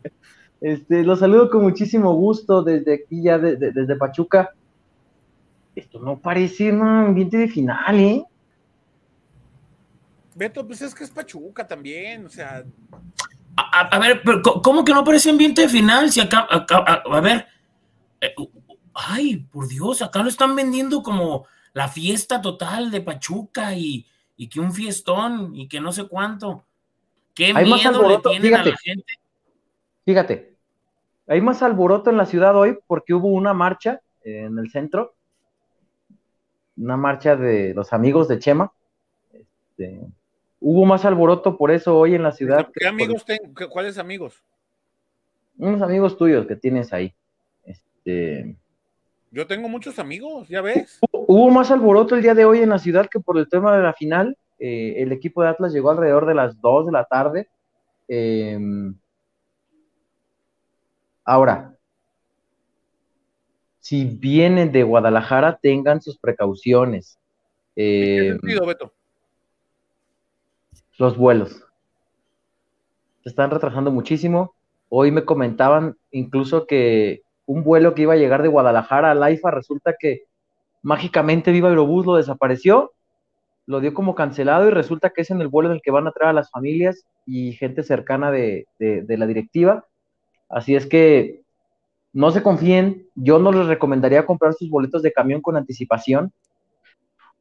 [0.60, 4.56] Este, los saludo con muchísimo gusto desde aquí, ya de- de- desde Pachuca.
[5.76, 8.24] Esto no parece un ambiente de final, ¿eh?
[10.36, 12.64] Beto, pues es que es Pachuca también, o sea,
[13.58, 16.10] A, a- a ver, pero ¿cómo que no parece ambiente de final?
[16.12, 17.46] Si acá, acá- a, a ver.
[18.22, 18.34] eh,
[18.94, 24.06] ay, por Dios, acá lo están vendiendo como la fiesta total de Pachuca y,
[24.38, 26.66] y que un fiestón y que no sé cuánto.
[27.34, 29.14] ¿Qué Hay más miedo le tienen a la gente?
[30.06, 30.56] Fíjate,
[31.28, 35.16] hay más alboroto en la ciudad hoy porque hubo una marcha en el centro,
[36.78, 38.72] una marcha de los amigos de Chema.
[39.34, 40.02] Este,
[40.60, 42.70] hubo más alboroto por eso hoy en la ciudad.
[42.74, 43.54] ¿qué amigos tengo?
[43.56, 44.44] ¿Qué- ¿Cuáles amigos?
[45.58, 47.14] Unos amigos tuyos que tienes ahí.
[47.64, 48.56] Este,
[49.32, 51.00] Yo tengo muchos amigos, ya ves.
[51.12, 53.84] Hubo más alboroto el día de hoy en la ciudad que por el tema de
[53.84, 54.38] la final.
[54.60, 57.50] Eh, el equipo de Atlas llegó alrededor de las 2 de la tarde.
[58.08, 58.60] Eh,
[61.24, 61.71] ahora,
[63.82, 67.20] si vienen de Guadalajara, tengan sus precauciones.
[67.76, 68.94] ¿En qué Eh, sentido, Beto?
[70.98, 71.64] los vuelos.
[73.24, 74.54] Se están retrasando muchísimo.
[74.90, 79.52] Hoy me comentaban incluso que un vuelo que iba a llegar de Guadalajara a Laifa
[79.52, 80.24] resulta que
[80.84, 82.92] mágicamente Viva Aerobús lo desapareció,
[83.66, 86.08] lo dio como cancelado y resulta que es en el vuelo en el que van
[86.08, 89.86] a traer a las familias y gente cercana de, de- de la directiva.
[90.50, 91.42] Así es que
[92.14, 96.34] no se confíen, yo no les recomendaría comprar sus boletos de camión con anticipación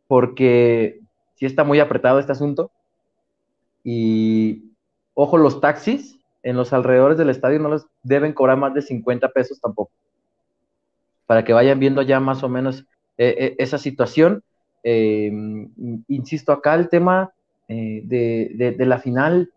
[0.06, 1.00] porque
[1.36, 2.70] sí está muy apretado este asunto.
[3.84, 4.72] Y
[5.14, 9.28] ojo, los taxis en los alrededores del estadio no les deben cobrar más de 50
[9.28, 9.92] pesos tampoco.
[11.26, 12.80] Para que vayan viendo ya más o menos
[13.18, 14.42] eh, eh, esa situación.
[14.82, 15.30] Eh,
[16.08, 17.32] insisto, acá el tema
[17.68, 19.52] de, la final,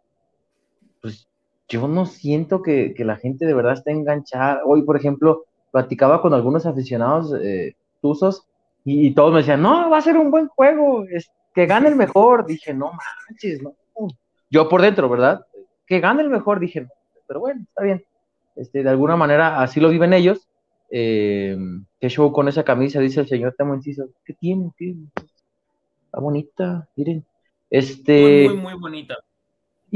[1.68, 4.62] yo no siento que, que la gente de verdad esté enganchada.
[4.66, 7.76] Hoy, por ejemplo, platicaba con algunos aficionados eh,
[8.86, 11.96] y, todos me decían, no, va a ser un buen juego, es, que gane el
[11.96, 12.46] mejor.
[12.46, 12.92] Dije, no
[13.28, 13.74] manches, no.
[14.50, 15.46] Yo por dentro, ¿verdad?
[15.88, 16.90] Que gane el mejor, dije, no,
[17.28, 18.04] pero bueno, está bien.
[18.56, 20.48] Este, de alguna manera así lo viven ellos.
[20.92, 21.58] Eh,
[22.00, 23.00] ¿Qué show con esa camisa?
[23.00, 24.10] Dice el señor Temo Enciso.
[24.24, 24.72] ¿Qué tiene?
[24.78, 24.96] ¿Qué?
[26.06, 27.26] Está bonita, miren.
[27.70, 29.16] Este, muy, muy bonita.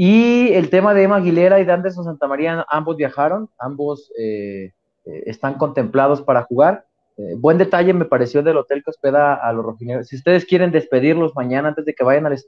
[0.00, 4.72] Y el tema de Emma Aguilera y de Anderson Santamaría, ambos viajaron, ambos eh,
[5.04, 6.86] eh, están contemplados para jugar.
[7.16, 10.06] Eh, buen detalle me pareció del hotel que hospeda a los rojinegros.
[10.06, 12.38] Si ustedes quieren despedirlos mañana antes de que vayan al...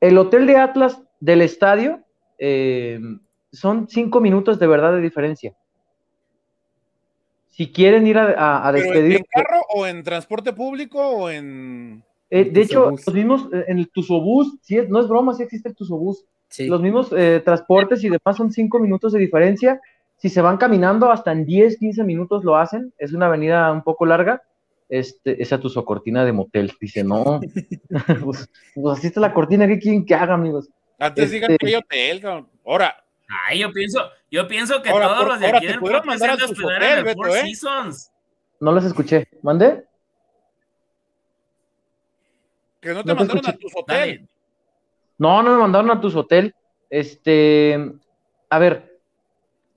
[0.00, 2.00] El hotel de Atlas del estadio
[2.38, 2.98] eh,
[3.52, 5.54] son cinco minutos de verdad de diferencia.
[7.48, 9.16] Si quieren ir a, a- a ¿Pero en, despedir...
[9.16, 12.02] en carro o en transporte público o en...
[12.30, 15.68] Eh, de hecho, los mismos, en el Tusobús, sí, es- no es broma, sí existe
[15.68, 16.24] el Tusobús.
[16.48, 16.66] Sí.
[16.66, 19.80] Los mismos eh, transportes y demás son cinco minutos de diferencia.
[20.16, 22.92] Si se van caminando, hasta en 10, 15 minutos lo hacen.
[22.98, 24.42] Es una avenida un poco larga.
[24.88, 26.72] Este, esa tu cortina de motel.
[26.80, 27.40] Dice, no.
[28.24, 29.66] pues, pues así está la cortina.
[29.66, 30.68] ¿Qué quieren que haga, amigos?
[30.98, 32.48] Antes Este- digan que hay hotel, cabrón.
[32.66, 33.04] Ahora,
[33.46, 36.38] Ay, yo pienso, yo pienso que Ahora, todos por- los de ahora aquí del mandar
[36.38, 37.40] se hospedar en el Beto, Four ¿eh?
[37.42, 38.10] Seasons.
[38.58, 39.28] No los escuché.
[39.42, 39.84] ¿Mandé?
[42.80, 44.20] que no te No te mandaron a tus hoteles.
[44.20, 44.28] Dale.
[45.18, 46.54] No, no me mandaron a tus hotel.
[46.90, 47.92] Este,
[48.48, 48.98] a ver,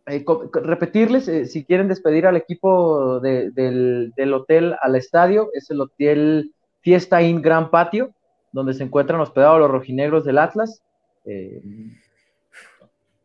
[0.08, 0.24] eh,
[0.54, 6.52] repetirles, eh, si quieren despedir al equipo de- del, hotel al estadio, es el hotel
[6.82, 8.12] Fiesta Inn Gran Patio,
[8.52, 10.82] donde se encuentran hospedados los rojinegros del Atlas.
[11.26, 11.62] Eh,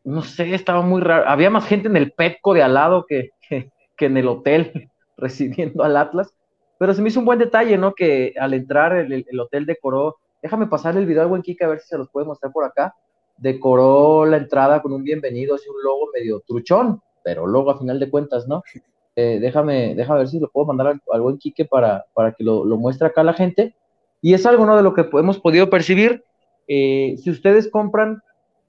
[0.05, 1.29] no sé, estaba muy raro.
[1.29, 3.71] Había más gente en el Petco de al lado que, que,
[4.07, 6.33] en el hotel recibiendo al Atlas.
[6.79, 7.95] Pero se me hizo un buen detalle, ¿no?
[7.95, 10.17] Que al entrar el hotel decoró.
[10.47, 12.65] Déjame pasarle el video al buen Kike a ver si se los puede mostrar por
[12.65, 12.95] acá.
[13.37, 17.99] Decoró la entrada con un bienvenido, así un logo medio truchón, pero luego a final
[17.99, 18.63] de cuentas, ¿no?
[19.19, 22.45] Eh, déjame, déjame ver si lo puedo mandar al, al buen Quique para, para que
[22.45, 23.75] lo, lo muestre acá a la gente.
[24.21, 24.77] Y es algo, ¿no?
[24.77, 26.23] De lo que hemos podido percibir.
[26.69, 28.21] Eh, si ustedes compran,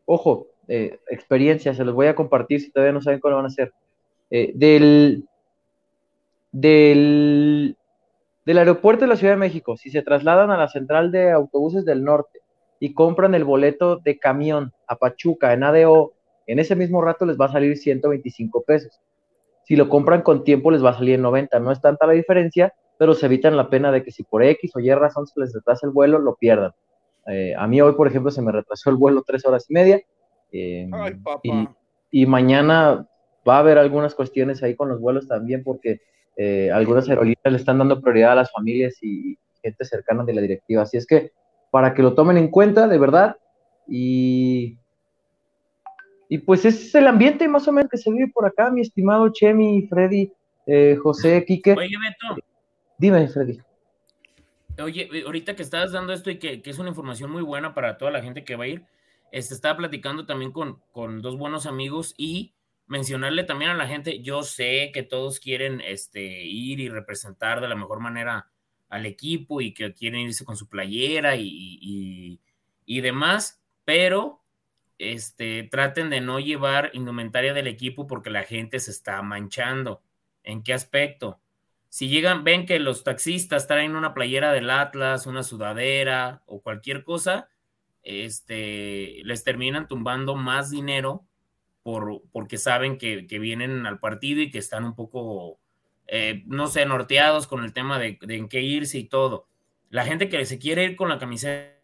[0.06, 3.48] ojo, eh, experiencia, se los voy a compartir si todavía no saben cuál van a
[3.50, 3.74] hacer.
[4.30, 5.28] eh, del,
[6.54, 7.77] del,
[8.48, 11.84] del aeropuerto de la Ciudad de México, si se trasladan a la central de autobuses
[11.84, 12.40] del norte
[12.80, 16.14] y compran el boleto de camión a Pachuca en ADO,
[16.46, 19.02] en ese mismo rato les va a salir 125 pesos.
[19.64, 21.60] Si lo compran con tiempo les va a salir en 90.
[21.60, 24.78] No es tanta la diferencia, pero se evitan la pena de que si por X
[24.78, 26.72] o Y razón se les retrasa el vuelo, lo pierdan.
[27.26, 30.02] Eh, a mí hoy, por ejemplo, se me retrasó el vuelo tres horas y media.
[30.54, 31.42] Eh, Ay, papá.
[31.44, 31.68] y,
[32.12, 33.10] y mañana
[33.46, 36.00] va a haber algunas cuestiones ahí con los vuelos también, porque
[36.38, 40.42] eh, algunas aerolíneas le están dando prioridad a las familias y gente cercana de la
[40.42, 40.84] directiva.
[40.84, 41.32] Así es que
[41.72, 43.36] para que lo tomen en cuenta, de verdad,
[43.88, 44.78] y,
[46.30, 48.82] y pues ese es el ambiente más o menos que se vive por acá, mi
[48.82, 50.32] estimado Chemi, Freddy,
[50.66, 51.74] eh, José, Quique.
[51.74, 52.42] Oye, Beto,
[53.00, 53.60] Dime, Freddy.
[54.82, 57.74] oye, eh, ahorita que estabas dando esto y que, que es una información muy buena
[57.74, 58.86] para toda la gente que va a ir,
[59.32, 62.54] este, estaba platicando también con, con dos buenos amigos y
[62.88, 67.68] mencionarle también a la gente, yo sé que todos quieren este, ir y representar de
[67.68, 68.50] la mejor manera
[68.90, 71.48] al equipo y que quieren irse con su playera y,
[71.82, 72.40] y,
[72.86, 74.42] y demás, pero
[74.98, 80.02] este, traten de no llevar indumentaria del equipo porque la gente se está manchando.
[80.44, 81.42] ¿En qué aspecto?
[81.90, 87.04] Si llegan, ven que los taxistas traen una playera del Atlas, una sudadera o cualquier
[87.04, 87.50] cosa,
[88.04, 91.26] este, les terminan tumbando más dinero
[91.88, 95.58] por, porque saben que, que vienen al partido y que están un poco,
[96.08, 99.48] eh, no sé, norteados con el tema de, de, en qué irse y todo.
[99.90, 101.80] La gente que se quiere ir con la camiseta,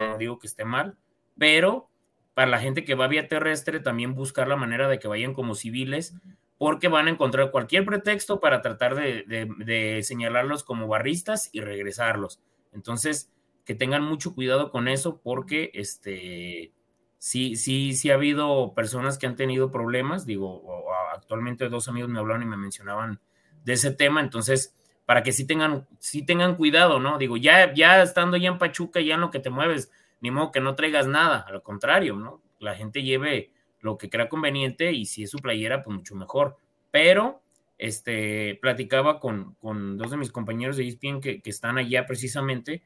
[0.00, 0.98] no digo que esté mal,
[1.38, 1.88] pero
[2.34, 5.54] para la gente que va vía terrestre también buscar la manera de que vayan como
[5.54, 6.16] civiles,
[6.58, 11.60] porque van a encontrar cualquier pretexto para tratar de, de, de señalarlos como barristas y
[11.60, 12.40] regresarlos.
[12.72, 13.30] Entonces,
[13.64, 16.72] que tengan mucho cuidado con eso, porque este,
[17.18, 20.26] sí, sí, sí ha habido personas que han tenido problemas.
[20.26, 23.20] Digo, actualmente dos amigos me hablaron y me mencionaban
[23.64, 24.20] de ese tema.
[24.20, 24.74] Entonces,
[25.06, 27.18] para que sí tengan, sí tengan cuidado, ¿no?
[27.18, 30.52] Digo, ya, ya estando ya en Pachuca, ya en lo que te mueves, ni modo
[30.52, 32.42] que no traigas nada, al contrario, ¿no?
[32.58, 33.50] La gente lleve
[33.80, 36.56] lo que crea conveniente y si es su playera, pues mucho mejor.
[36.90, 37.42] Pero,
[37.78, 42.82] este, platicaba con, con dos de mis compañeros de ESPN que, que están allá precisamente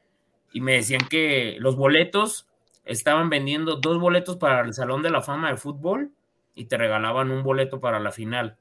[0.53, 2.50] y me decían que los boletos
[2.91, 6.11] estaban vendiendo dos boletos para el Salón de la Fama de Fútbol
[6.57, 8.59] y te regalaban un boleto para la final.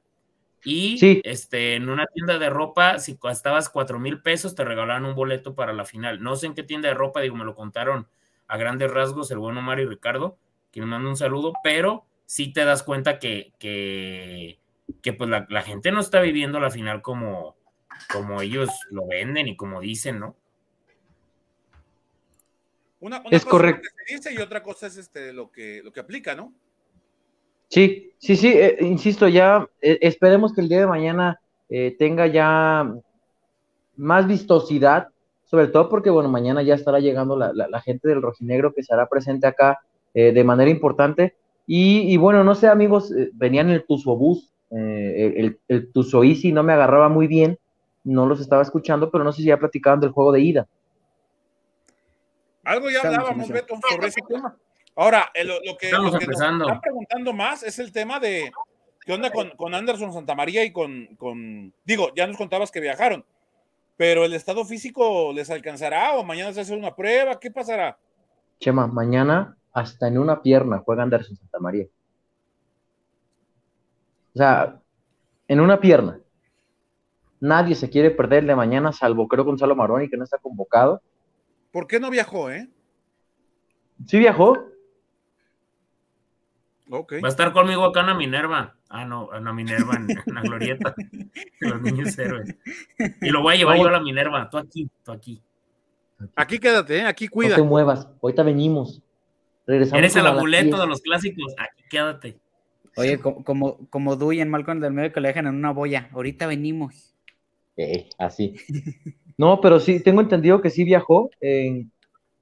[0.62, 1.20] Y sí.
[1.24, 5.54] este, en una tienda de ropa, si gastabas cuatro mil pesos, te regalaban un boleto
[5.56, 6.22] para la final.
[6.22, 8.06] No sé en qué tienda de ropa, digo, me lo contaron
[8.46, 10.38] a grandes rasgos el bueno Mario y Ricardo,
[10.70, 14.60] que me manda un saludo, pero sí te das cuenta que, que,
[15.02, 17.56] que pues la, la, gente no está viviendo la final como,
[18.12, 20.36] como ellos lo venden y como dicen, ¿no?
[23.00, 23.82] Una, una es cosa correcto.
[23.82, 26.34] Es lo que se dice y otra cosa es este, lo, que, lo que aplica,
[26.34, 26.52] ¿no?
[27.68, 32.26] Sí, sí, sí, eh, insisto, ya eh, esperemos que el día de mañana eh, tenga
[32.26, 32.92] ya
[33.96, 35.08] más vistosidad,
[35.44, 38.82] sobre todo porque, bueno, mañana ya estará llegando la, la, la gente del rojinegro que
[38.82, 39.78] se hará presente acá
[40.12, 41.36] de manera importante.
[41.68, 46.64] Y, y, bueno, no sé, amigos, venían en el Tusobús, el, el Tuso Easy no
[46.64, 47.58] me agarraba muy bien,
[48.02, 50.68] no los estaba escuchando, pero no sé si ya platicaban del juego de ida.
[52.64, 54.56] Algo ya hablábamos, Beto, sobre ese tema.
[54.96, 58.52] Ahora, lo, lo, que, lo que nos están preguntando más es el tema de
[59.06, 63.24] qué onda con, con Anderson Santamaría y con, con, digo, ya nos contabas que viajaron,
[63.96, 67.98] pero el estado físico les alcanzará o mañana se hace una prueba, ¿qué pasará?
[68.58, 71.86] Chema, mañana hasta en una pierna juega Anderson Santamaría.
[74.34, 74.80] O sea,
[75.48, 76.20] en una pierna.
[77.40, 81.00] Nadie se quiere perder de mañana, salvo creo Gonzalo Maroni, que no está convocado.
[81.70, 82.68] ¿Por qué no viajó, eh?
[84.06, 84.66] Sí viajó.
[86.92, 87.20] Okay.
[87.20, 88.76] Va a estar conmigo acá en la Minerva.
[88.88, 90.94] Ah, no, en la Minerva, en, en la glorieta.
[91.60, 92.56] los niños héroes.
[93.20, 94.50] Y lo voy a llevar yo a la Minerva.
[94.50, 95.40] Tú aquí, tú aquí.
[96.34, 97.06] Aquí quédate, ¿eh?
[97.06, 97.50] aquí cuida.
[97.50, 99.00] No te muevas, ahorita venimos.
[99.66, 101.54] Regresamos Eres el amuleto de los clásicos.
[101.56, 102.38] Aquí quédate.
[102.96, 106.10] Oye, como, como, como Duy en Malcolm del medio que le dejan en una boya.
[106.12, 107.14] Ahorita venimos.
[107.76, 108.56] Eh, así.
[109.40, 111.30] No, pero sí, tengo entendido que sí viajó.
[111.40, 111.86] Eh,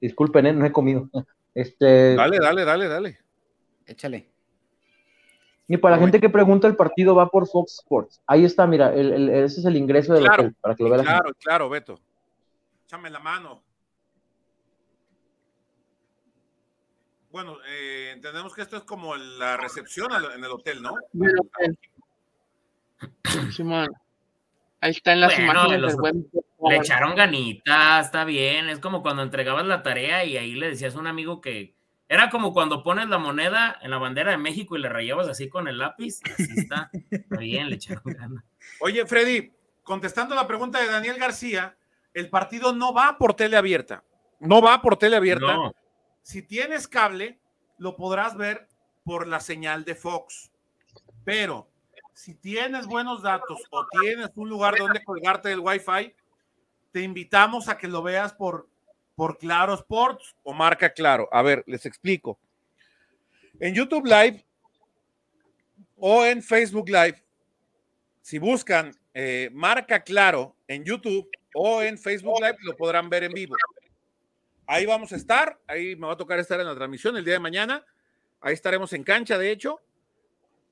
[0.01, 1.09] disculpen, eh, no he comido.
[1.55, 2.15] Este...
[2.15, 3.19] Dale, dale, dale, dale.
[3.85, 4.29] Échale.
[5.67, 8.21] Y para la gente que pregunta, el partido va por Fox Sports.
[8.27, 10.89] Ahí está, mira, el, el, ese es el ingreso del claro, hotel, para que lo
[10.91, 11.99] vea Claro, claro, Beto.
[12.85, 13.63] Échame la mano.
[17.31, 20.95] Bueno, eh, entendemos que esto es como la recepción en el hotel, ¿no?
[23.51, 23.89] Sí, man.
[24.81, 26.25] Ahí está en las bueno, imágenes los, del
[26.67, 28.69] Le echaron ganitas, está bien.
[28.69, 31.75] Es como cuando entregabas la tarea y ahí le decías a un amigo que,
[32.07, 35.47] Era como cuando pones la moneda en la bandera de México y le rayabas así
[35.47, 36.19] con el lápiz.
[36.25, 36.89] Así está.
[37.11, 38.43] Está bien, le echaron ganas.
[38.81, 41.77] Oye, Freddy, contestando la pregunta de Daniel García,
[42.13, 44.03] el partido no va por tele abierta.
[44.39, 45.53] No va por tele abierta.
[45.53, 45.73] No.
[46.21, 47.39] Si tienes cable,
[47.77, 48.67] lo podrás ver
[49.03, 50.51] por la señal de Fox.
[51.23, 51.69] Pero
[52.13, 56.13] si tienes buenos datos o tienes un lugar donde colgarte el Wi-Fi,
[56.91, 58.67] te invitamos a que lo veas por,
[59.15, 61.29] por Claro Sports o marca Claro.
[61.31, 62.39] A ver, les explico.
[63.59, 64.45] En YouTube Live
[65.97, 67.23] o en Facebook Live,
[68.21, 73.33] si buscan eh, marca Claro en YouTube o en Facebook Live, lo podrán ver en
[73.33, 73.55] vivo.
[74.65, 77.33] Ahí vamos a estar, ahí me va a tocar estar en la transmisión el día
[77.33, 77.83] de mañana.
[78.39, 79.81] Ahí estaremos en cancha, de hecho.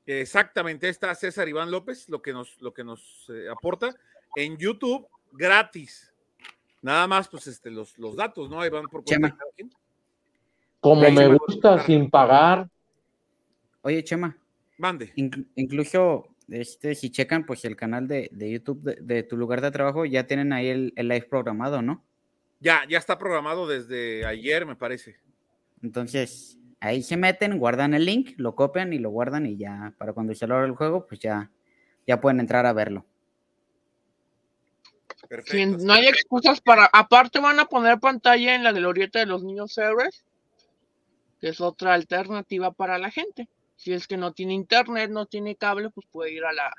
[0.05, 3.93] Exactamente, está César Iván López, lo que nos, lo que nos eh, aporta
[4.37, 6.11] en YouTube gratis.
[6.81, 8.61] Nada más, pues, este, los, los datos, ¿no?
[8.61, 9.27] Ahí van por cuenta Chema.
[9.29, 9.71] de cada quien.
[10.79, 12.69] Como me gusta, sin pagar.
[13.81, 14.37] Oye, Chema,
[14.77, 15.13] Mande.
[15.15, 19.61] inclu- incluso este, si checan pues el canal de, de YouTube de, de tu lugar
[19.61, 22.03] de trabajo, ya tienen ahí el, el live programado, ¿no?
[22.59, 25.17] Ya, ya está programado desde ayer, me parece.
[25.81, 30.13] Entonces, ahí se meten, guardan el link, lo copian y lo guardan y ya, para
[30.13, 31.49] cuando se abra el juego, pues ya,
[32.05, 33.05] ya pueden entrar a verlo.
[35.27, 35.77] Perfecto.
[35.79, 36.85] Sí, no hay excusas para.
[36.93, 40.23] Aparte, van a poner pantalla en la glorieta de los niños héroes,
[41.41, 43.47] que es otra alternativa para la gente.
[43.75, 46.73] Si es que no tiene internet, no tiene cable, pues puede ir a la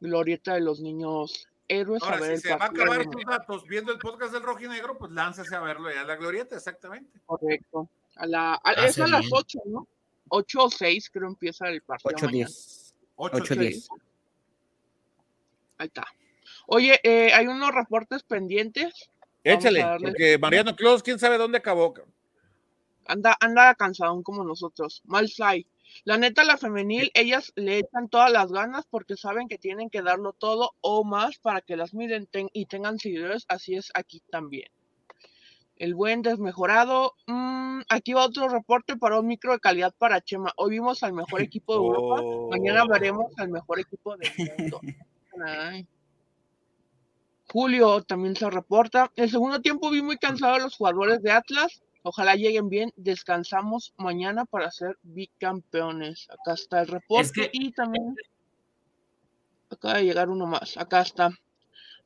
[0.00, 3.10] glorieta de los niños héroes a Ahora, ver si el se va a acabar de-
[3.10, 6.06] tus datos viendo el podcast del Rojo y Negro, pues láncese a verlo ya en
[6.08, 7.20] la glorieta, exactamente.
[7.26, 7.88] Correcto.
[8.16, 9.32] A la, a- Hace es a las bien.
[9.34, 9.86] 8, ¿no?
[10.30, 12.12] 8 o 6 creo empieza el partido.
[12.16, 12.46] 8 mañana.
[12.46, 12.94] 10.
[13.16, 13.88] 8, 8 10.
[15.78, 16.06] Ahí está.
[16.72, 19.10] Oye, eh, hay unos reportes pendientes.
[19.42, 21.92] Échale, porque Mariano Clos, quién sabe dónde acabó.
[23.06, 25.02] Anda, anda cansado como nosotros.
[25.04, 25.66] Mal fly.
[26.04, 30.02] La neta, la femenil, ellas le echan todas las ganas porque saben que tienen que
[30.02, 33.46] darlo todo o más para que las miren ten- y tengan seguidores.
[33.48, 34.68] Así es aquí también.
[35.76, 37.14] El buen desmejorado.
[37.26, 40.52] mm, aquí va otro reporte para un micro de calidad para Chema.
[40.56, 42.22] Hoy vimos al mejor equipo de Europa.
[42.50, 42.88] Mañana Oh.
[42.88, 44.80] veremos al mejor equipo del mundo.
[45.44, 45.86] Ay.
[47.52, 49.10] Julio también se reporta.
[49.16, 51.82] El segundo tiempo vi muy cansado a los jugadores de Atlas.
[52.02, 52.92] Ojalá lleguen bien.
[52.96, 56.28] Descansamos mañana para ser bicampeones.
[56.30, 57.32] Acá está el reporte.
[57.32, 58.14] que- Y también
[59.68, 60.76] acaba de llegar uno más.
[60.76, 61.30] Acá está.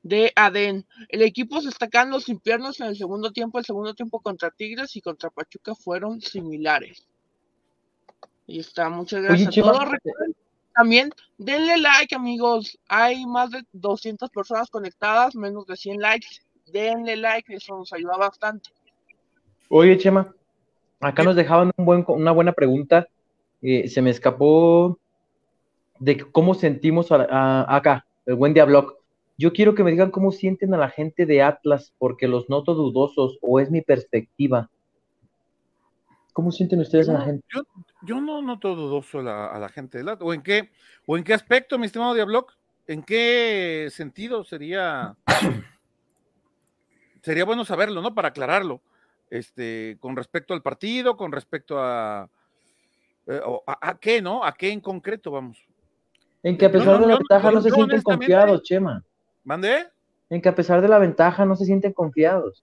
[0.02, 0.86] De Aden.
[1.08, 3.58] El equipo se está quedando sin piernas en el segundo tiempo.
[3.58, 7.06] El segundo tiempo contra Tigres y contra Pachuca fueron similares.
[8.46, 8.90] Y está.
[8.90, 9.88] Muchas gracias Oye, a todos.
[10.74, 12.78] También denle like, amigos.
[12.88, 16.26] Hay más de 200 personas conectadas, menos de 100 likes.
[16.66, 18.70] Denle like, eso nos ayuda bastante.
[19.68, 20.34] Oye, Chema,
[21.00, 23.06] acá nos dejaban un buen, una buena pregunta.
[23.66, 24.98] eh, se me escapó
[25.98, 28.98] de cómo sentimos a- a- acá, el buen Diabloc.
[29.38, 32.74] Yo quiero que me digan cómo sienten a la gente de Atlas, porque los noto
[32.74, 34.68] dudosos, o es mi perspectiva.
[36.34, 37.46] ¿Cómo sienten ustedes a la gente?
[37.54, 37.62] yo,
[38.02, 40.70] yo no noto dudoso a la, a la gente del ¿O en qué,
[41.06, 42.52] o en qué aspecto, mi estimado Diabloc?
[42.88, 45.16] ¿En qué sentido sería
[47.22, 48.14] sería bueno saberlo, ¿no?
[48.14, 48.80] Para aclararlo.
[49.30, 52.28] Este, con respecto al partido, con respecto a,
[53.26, 54.44] eh, a, a qué, ¿no?
[54.44, 55.64] ¿A qué en concreto vamos?
[56.42, 59.02] En que a pesar no- de la ventaja no se sienten confiados, Chema.
[59.44, 59.86] ¿Mande?
[60.30, 62.62] En que a pesar de la ventaja no se sienten confiados.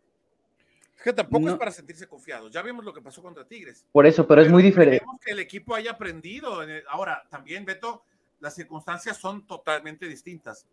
[1.02, 2.52] Es que tampoco es para sentirse confiados.
[2.52, 3.88] Ya vimos lo que pasó contra Tigres.
[3.92, 5.04] Por eso, pero es muy diferente.
[5.26, 6.62] Que el equipo haya aprendido.
[6.90, 8.04] Ahora, también, Beto,
[8.40, 10.68] las circunstancias son totalmente distintas.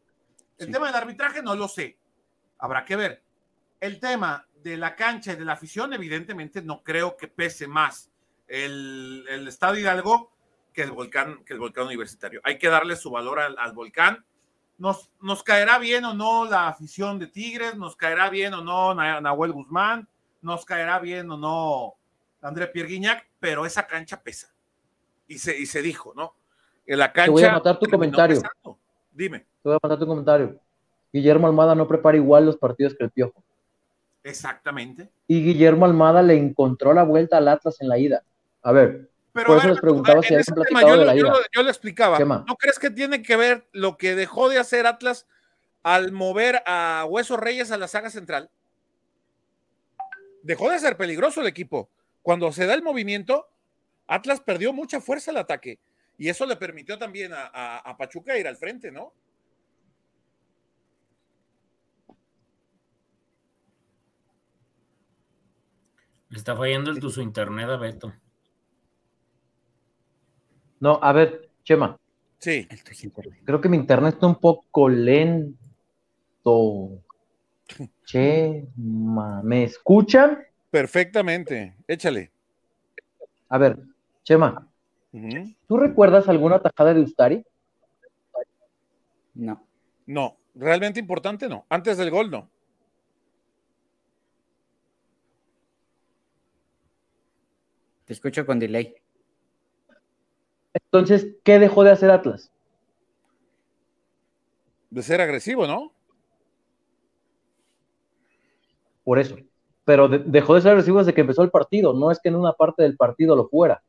[0.59, 0.73] El Sí.
[0.73, 1.97] tema del arbitraje no lo sé.
[2.59, 3.23] Habrá que ver.
[3.81, 8.11] El tema de la cancha y de la afición, evidentemente, no creo que pese más
[8.49, 10.31] el, el Estado Hidalgo
[10.75, 12.43] que el volcán, que el volcán universitario.
[12.45, 14.27] Hay que darle su valor al, al volcán.
[14.77, 18.95] Nos, nos caerá bien o no la afición de Tigres, nos caerá bien o no
[18.95, 20.07] Na- Nahuel Guzmán,
[20.41, 21.95] nos caerá bien o no
[22.41, 24.53] André Pierre Guignac, pero esa cancha pesa.
[25.27, 26.35] Y se, y se dijo, ¿no?
[26.87, 27.31] En la cancha.
[27.31, 28.37] voy a anotar tu comentario.
[28.41, 28.79] pesando.
[29.13, 30.59] Dime, Te voy a mandar tu comentario.
[31.13, 33.43] Guillermo Almada no prepara igual los partidos que el Piojo.
[34.23, 35.11] exactamente.
[35.27, 38.23] Y Guillermo Almada le encontró la vuelta al Atlas en la ida.
[38.63, 41.15] A ver, Pero Por a eso ver, les preguntaba si habían platicado yo, de la
[41.15, 41.35] yo ida.
[41.55, 42.19] yo le explicaba.
[42.19, 45.27] ¿No crees que tiene que ver lo que dejó de hacer Atlas
[45.83, 48.51] al mover a Hueso Reyes a la saga central?
[50.43, 51.91] Dejó de ser peligroso el equipo.
[52.23, 53.47] Cuando se da el movimiento,
[54.07, 55.79] Atlas perdió mucha fuerza al ataque.
[56.17, 59.13] Y eso le permitió también a, a- a Pachuca ir al frente, ¿no?
[66.31, 68.13] Le está fallando el tu su internet a Beto.
[70.81, 71.99] No, a ver, Chema.
[72.39, 72.69] Sí.
[73.45, 75.57] Creo que mi internet está un poco lento.
[78.09, 80.39] Chema, ¿me escuchan?
[80.71, 81.77] Perfectamente.
[81.87, 82.33] Échale.
[83.51, 83.79] A ver,
[84.23, 84.67] Chema,
[85.67, 87.45] ¿tú recuerdas alguna tajada de Ustari?
[89.35, 89.63] No.
[90.07, 91.67] No, realmente importante no.
[91.69, 92.49] Antes del gol no.
[98.07, 98.95] Te escucho con delay.
[100.73, 102.51] Entonces, ¿qué dejó de hacer Atlas?
[104.89, 105.93] De ser agresivo, ¿no?
[109.09, 109.37] Por eso.
[109.87, 111.95] Pero dejó de ser agresivo desde que empezó el partido.
[111.95, 113.83] No es que en una parte del partido lo fuera.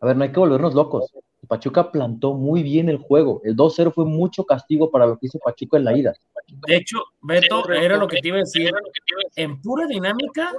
[0.00, 1.12] A ver, no hay que volvernos locos.
[1.46, 3.42] Pachuca plantó muy bien el juego.
[3.44, 6.14] El 2-0 fue mucho castigo para lo que hizo Pachuca en la ida.
[6.46, 8.72] De hecho, Beto, era lo que te iba a decir.
[9.36, 10.50] En pura dinámica,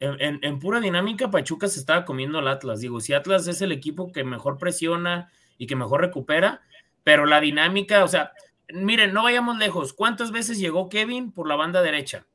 [0.00, 2.80] en, pura dinámica, Pachuca se estaba comiendo al Atlas.
[2.80, 6.62] Digo, si Atlas es el equipo que mejor presiona y que mejor recupera,
[7.02, 8.32] pero la dinámica, o sea,
[8.72, 9.92] miren, no vayamos lejos.
[9.92, 12.26] ¿Cuántas veces llegó Kevin por la banda derecha?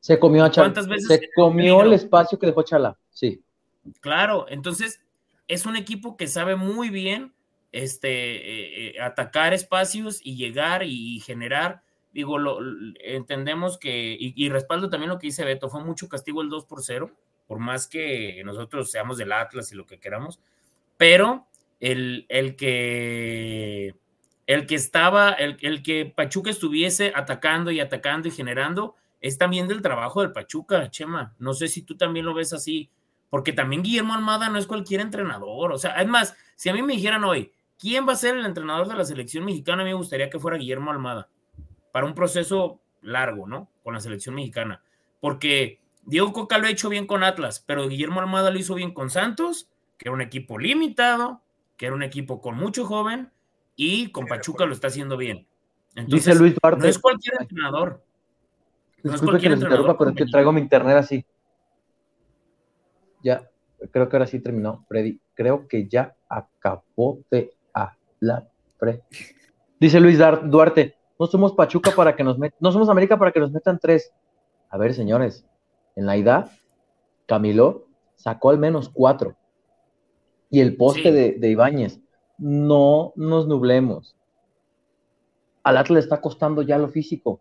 [0.00, 0.68] Se comió a Chala.
[0.68, 1.06] ¿Cuántas veces?
[1.08, 3.42] Se comió el espacio que dejó Chala, sí.
[4.00, 5.00] Claro, entonces
[5.48, 7.32] es un equipo que sabe muy bien
[7.72, 11.82] este, eh, eh, atacar espacios y llegar y generar.
[12.12, 12.58] Digo, lo,
[13.04, 16.82] entendemos que, y, respaldo también lo que dice Beto, fue mucho castigo el 2 por
[16.82, 17.10] 0,
[17.46, 20.40] por más que nosotros seamos del Atlas y lo que queramos,
[20.96, 21.46] pero
[21.78, 23.94] el, el que
[24.50, 29.80] el que estaba, el, que Pachuca estuviese atacando y atacando y generando, es también del
[29.80, 31.36] trabajo del Pachuca, Chema.
[31.38, 32.90] No sé si tú también lo ves así
[33.28, 35.70] porque también Guillermo Almada no es cualquier entrenador.
[35.70, 38.44] O sea, es más, si a mí me dijeran hoy, ¿quién va a ser el
[38.44, 39.82] entrenador de la selección mexicana?
[39.82, 41.28] A mí me gustaría que fuera Guillermo Almada,
[41.92, 43.70] para un proceso largo, ¿no?
[43.84, 44.82] Con la selección mexicana.
[45.20, 48.92] Porque Diego Coca lo ha hecho bien con Atlas, pero Guillermo Almada lo hizo bien
[48.94, 51.40] con Santos, que era un equipo limitado,
[51.76, 53.30] que era un equipo con mucho joven,
[53.82, 55.46] y con Pachuca lo está haciendo bien.
[55.94, 58.04] Entonces, Dice Luis Duarte, no es cualquier entrenador.
[59.02, 59.96] No es cualquier entrenador.
[59.96, 61.24] pero es que traigo mi internet así.
[63.24, 63.48] Ya,
[63.90, 65.18] creo que ahora sí terminó, Freddy.
[65.32, 69.00] Creo que ya acabó de hablar, Freddy.
[69.80, 73.40] Dice Luis Duarte, no somos Pachuca para que nos metan, no somos América para que
[73.40, 74.12] nos metan tres.
[74.68, 75.46] A ver, señores,
[75.96, 76.50] en la ida,
[77.24, 79.36] Camilo sacó al menos cuatro.
[80.50, 81.98] Y el poste de, de Ibáñez.
[82.40, 84.16] No nos nublemos.
[85.62, 87.40] Al Atlas le está costando ya lo físico.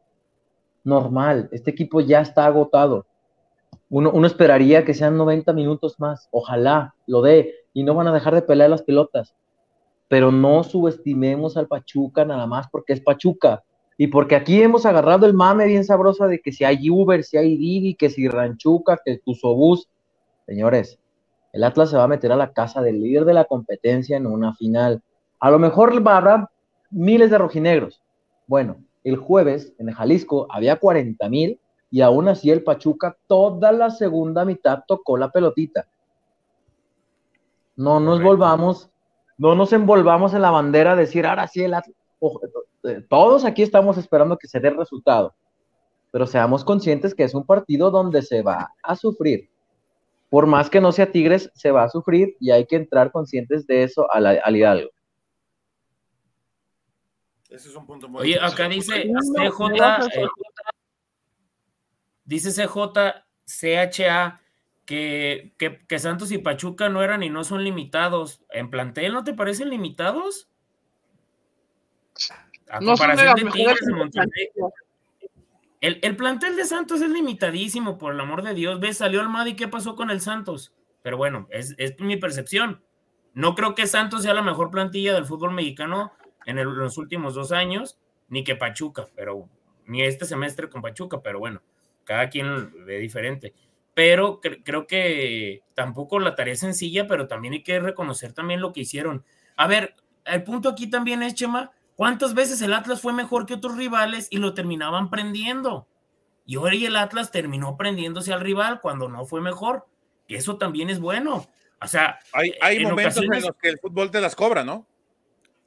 [0.84, 3.08] Normal, este equipo ya está agotado
[3.90, 8.36] uno, esperaría que sean 90 minutos más, ojalá lo dé, y no van a dejar
[8.36, 9.36] de pelear las pelotas.
[10.08, 13.64] Pero no subestimemos al Pachuca nada más porque es Pachuca.
[13.98, 17.38] Y porque aquí hemos agarrado el mame bien sabroso de que si hay Uber, si
[17.38, 19.90] hay Didi, que si Ranchuca, que Tusobús.
[20.46, 21.00] Señores,
[21.52, 24.28] el Atlas se va a meter a la casa del líder de la competencia en
[24.28, 25.02] una final.
[25.40, 26.52] A lo mejor habrá
[26.92, 28.02] miles de rojinegros.
[28.48, 31.60] Bueno, el jueves en Jalisco había 40 mil
[31.92, 35.88] y aún así el Pachuca toda la segunda mitad tocó la pelotita.
[37.76, 38.90] No nos volvamos,
[39.38, 41.74] no nos envolvamos en la bandera de decir, ahora sí el
[42.84, 45.34] eh, todos aquí estamos esperando que se dé el resultado,
[46.12, 49.50] pero seamos conscientes que es un partido donde se va a sufrir.
[50.30, 53.66] Por más que no sea Tigres, se va a sufrir y hay que entrar conscientes
[53.66, 54.90] de eso al, al Hidalgo.
[57.50, 60.08] Ese es un punto muy Oye, acá dice CJ,
[62.26, 64.40] Dice CJ, CHA,
[64.86, 68.44] que, que, Santos y Pachuca no eran y no son limitados.
[68.52, 70.48] ¿En plantel no te parecen limitados?
[72.70, 74.50] A no comparación de Tigres de Monterrey.
[75.82, 78.80] El, el, plantel de Santos es limitadísimo, por el amor de Dios.
[78.80, 78.98] ¿Ves?
[78.98, 80.74] Salió el Madi, ¿qué pasó con el Santos?
[81.02, 82.84] Pero bueno, es, es, mi percepción.
[83.34, 86.12] No creo que Santos sea la mejor plantilla del fútbol mexicano
[86.46, 89.48] en, los últimos dos años, ni que Pachuca, pero
[89.86, 91.62] ni este semestre con Pachuca, pero bueno
[92.10, 93.54] cada quien ve diferente.
[93.94, 98.74] Pero creo que tampoco la tarea es sencilla, pero también hay que reconocer también lo
[98.74, 99.24] que hicieron.
[99.56, 99.94] A ver,
[100.26, 104.30] el punto aquí también es, Chema, ¿cuántas veces el Atlas fue mejor que otros rivales
[104.32, 105.86] y lo terminaban prendiendo?
[106.46, 109.86] Y ahora el Atlas terminó prendiéndose al rival cuando no fue mejor.
[110.26, 111.50] Y eso también es bueno.
[111.82, 114.88] O sea, hay, hay momentos en los que el fútbol te las cobra, ¿no?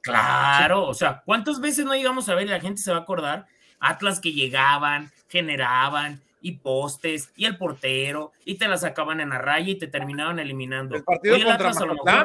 [0.01, 3.01] Claro, o sea, ¿cuántas veces no llegamos a ver y la gente se va a
[3.01, 3.45] acordar?
[3.79, 9.37] Atlas que llegaban, generaban, y postes y el portero y te la sacaban en la
[9.37, 10.95] raya y te terminaban eliminando.
[10.95, 11.77] El partido contra Atlas,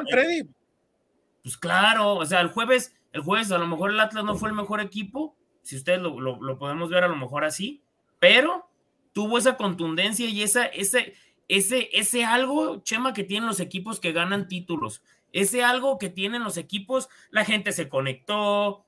[0.09, 0.49] Freddy.
[1.41, 4.49] Pues claro, o sea, el jueves, el jueves a lo mejor el Atlas no fue
[4.49, 7.81] el mejor equipo, si ustedes lo, podemos ver a lo mejor así,
[8.19, 8.69] pero
[9.13, 11.13] tuvo esa contundencia y esa, ese,
[11.47, 16.43] ese, ese algo, Chema, que tienen los equipos que ganan títulos, ese algo que tienen
[16.43, 18.85] los equipos, la gente se conectó,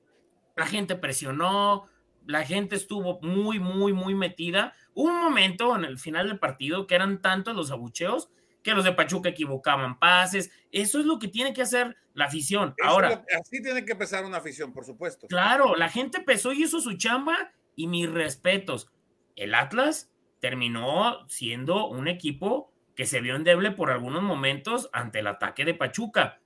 [0.55, 1.85] la gente presionó,
[2.25, 4.73] la gente estuvo muy, muy, muy metida.
[4.93, 8.29] Un momento en el final del partido que eran tantos los abucheos
[8.63, 10.51] que los de Pachuca equivocaban pases.
[10.71, 12.75] Eso es lo que tiene que hacer la afición.
[12.83, 15.27] Ahora, así tiene que empezar una afición, por supuesto.
[15.27, 18.91] Claro, la gente pesó y hizo su chamba y mis respetos.
[19.35, 25.27] El Atlas terminó siendo un equipo que se vio endeble por algunos momentos ante el
[25.27, 26.41] ataque de Pachuca.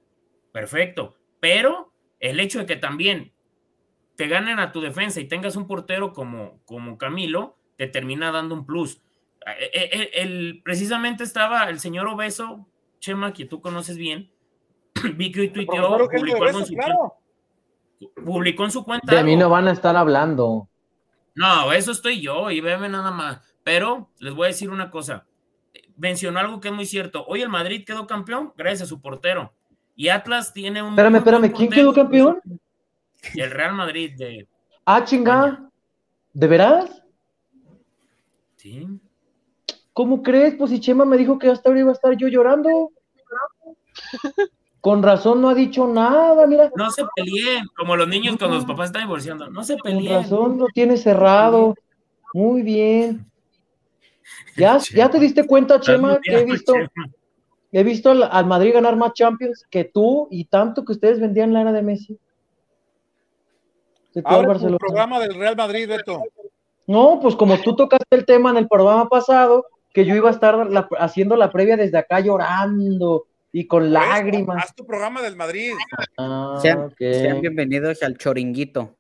[0.51, 1.15] Perfecto.
[1.39, 3.33] Pero el hecho de que también
[4.15, 8.55] te ganen a tu defensa y tengas un portero como, como Camilo, te termina dando
[8.55, 9.01] un plus.
[9.45, 12.67] Eh, eh, eh, el, precisamente estaba el señor Obeso,
[12.99, 14.31] Chema, que tú conoces bien,
[15.15, 16.75] vi que tuiteó, publicó, en su,
[18.23, 19.15] publicó en su cuenta.
[19.15, 20.67] De mí no van a estar hablando.
[21.35, 23.41] No, eso estoy yo y véeme nada más.
[23.63, 25.25] Pero les voy a decir una cosa.
[25.97, 27.25] Mencionó algo que es muy cierto.
[27.27, 29.53] Hoy el Madrid quedó campeón gracias a su portero.
[29.95, 30.89] Y Atlas tiene un.
[30.89, 32.41] Espérame, espérame, ¿quién quedó campeón?
[33.33, 34.47] El Real Madrid de.
[34.85, 35.69] Ah, chingada.
[36.33, 37.01] ¿De veras?
[38.57, 38.87] Sí.
[39.95, 40.55] ¿Cómo crees?
[40.55, 42.91] Pues si Chema me dijo que hasta ahora iba a estar yo llorando.
[44.81, 46.69] Con razón no ha dicho nada, mira.
[46.75, 49.49] No se peleen, como los niños cuando los papás están divorciando.
[49.49, 50.13] No se peleen.
[50.13, 51.75] Con razón lo tiene cerrado.
[52.33, 53.25] Muy bien.
[54.57, 56.73] ¿Ya, ya te diste cuenta, Chema, que he visto,
[57.71, 61.61] he visto al, Madrid ganar más Champions que tú y tanto que ustedes vendían la
[61.61, 62.19] era de Messi?
[64.25, 66.21] Ahora el programa del Real Madrid, Beto.
[66.85, 69.65] No, pues como tú tocaste el tema en el programa pasado,
[69.95, 70.67] que yo iba a estar
[70.99, 74.65] haciendo la previa desde acá llorando y con lágrimas.
[74.65, 75.71] Haz tu programa del Madrid.
[76.17, 76.93] Ah, sean,
[77.39, 78.97] bienvenidos al choringuito.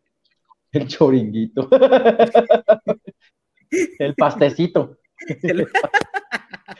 [0.71, 1.67] El choringuito.
[3.99, 4.97] el pastecito.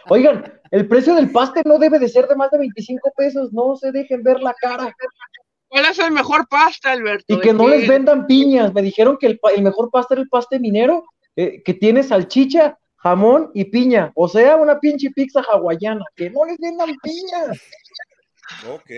[0.08, 3.76] Oigan, el precio del paste no debe de ser de más de 25 pesos, no
[3.76, 4.96] se dejen ver la cara.
[5.68, 7.34] ¿Cuál es el mejor pasta, Alberto?
[7.34, 8.74] Y que no les vendan piñas.
[8.74, 11.04] Me dijeron que el, mejor pasta era el paste minero,
[11.36, 14.12] eh, que tiene salchicha, jamón y piña.
[14.16, 16.04] O sea, una pinche pizza hawaiana.
[16.16, 17.62] Que no les vendan piñas.
[18.68, 18.90] Ok,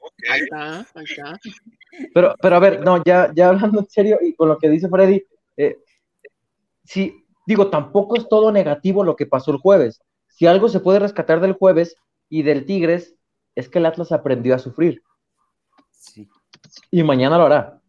[0.00, 0.14] ok.
[0.30, 1.38] Ahí está, ahí está.
[2.14, 4.88] Pero, pero a ver, no, ya, ya hablando en serio y con lo que dice
[4.88, 5.22] Freddy,
[5.58, 5.76] eh,
[6.84, 10.00] sí, digo, tampoco es todo negativo lo que pasó el jueves.
[10.28, 11.96] Si algo se puede rescatar del jueves
[12.30, 13.14] y del Tigres,
[13.54, 15.02] es que el Atlas aprendió a sufrir.
[15.90, 16.26] Sí.
[16.90, 17.82] Y mañana lo hará.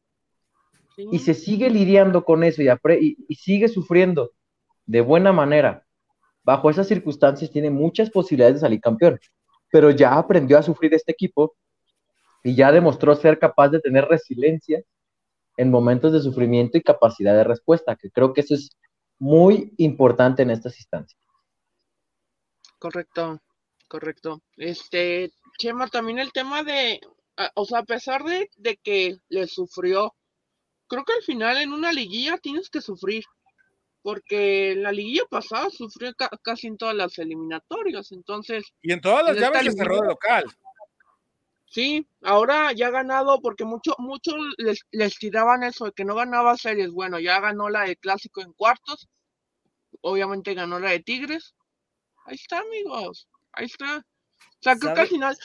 [0.98, 2.68] Y se sigue lidiando con eso y,
[3.28, 4.34] y sigue sufriendo
[4.86, 5.86] de buena manera,
[6.44, 9.20] bajo esas circunstancias tiene muchas posibilidades de salir campeón,
[9.72, 11.56] pero ya aprendió a sufrir este equipo
[12.44, 14.84] y ya demostró ser capaz de tener resiliencia
[15.58, 18.70] en momentos de sufrimiento y capacidad de respuesta, que creo que eso es
[19.20, 21.20] muy importante en estas instancias.
[22.80, 23.40] Correcto,
[23.88, 24.42] correcto.
[24.58, 27.00] Este, Chema, también el tema de,
[27.54, 30.16] o sea, a pesar de, de que le sufrió,
[30.88, 33.24] creo que al final en una liguilla tienes que sufrir
[34.02, 38.74] porque la liguilla pasada sufrió casi en todas las eliminatorias, entonces...
[38.82, 40.46] Y en todas las llaves se cerró de local.
[41.72, 46.16] Sí, ahora ya ha ganado, porque muchos mucho les, les tiraban eso de que no
[46.16, 46.92] ganaba series.
[46.92, 49.08] Bueno, ya ganó la de Clásico en cuartos,
[50.02, 51.56] obviamente ganó la de Tigres.
[52.26, 54.00] Ahí está, amigos, ahí está.
[54.00, 55.38] O sea, creo que al final,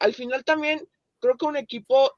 [0.00, 0.86] al final también,
[1.18, 2.17] creo que un equipo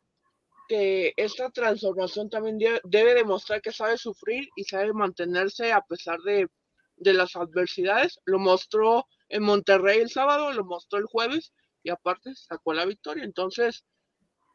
[0.71, 6.49] que esta transformación también debe, demostrar que sabe sufrir y sabe mantenerse a pesar de,
[6.97, 8.21] las adversidades.
[8.25, 11.53] Lo mostró en Monterrey el sábado, lo mostró el jueves
[11.83, 13.25] y aparte sacó la victoria.
[13.25, 13.85] Entonces,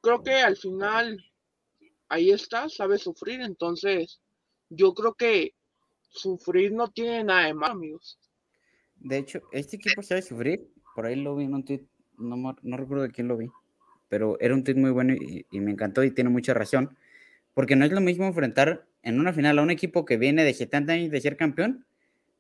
[0.02, 1.22] creo que al final
[2.08, 3.42] ahí está, sabe sufrir.
[3.42, 4.22] Entonces,
[4.70, 5.54] yo creo que
[6.12, 8.18] sufrir no tiene nada de malo, amigos.
[8.96, 10.66] De hecho, este equipo sabe sufrir.
[10.96, 11.86] Por ahí lo vi en un tweet,
[12.18, 13.50] no, no recuerdo de quién lo vi
[14.16, 16.96] pero era un tweet muy bueno y, me encantó y tiene mucha razón,
[17.54, 20.54] porque no es lo mismo enfrentar en una final a un equipo que viene de
[20.54, 21.86] 70 años de ser campeón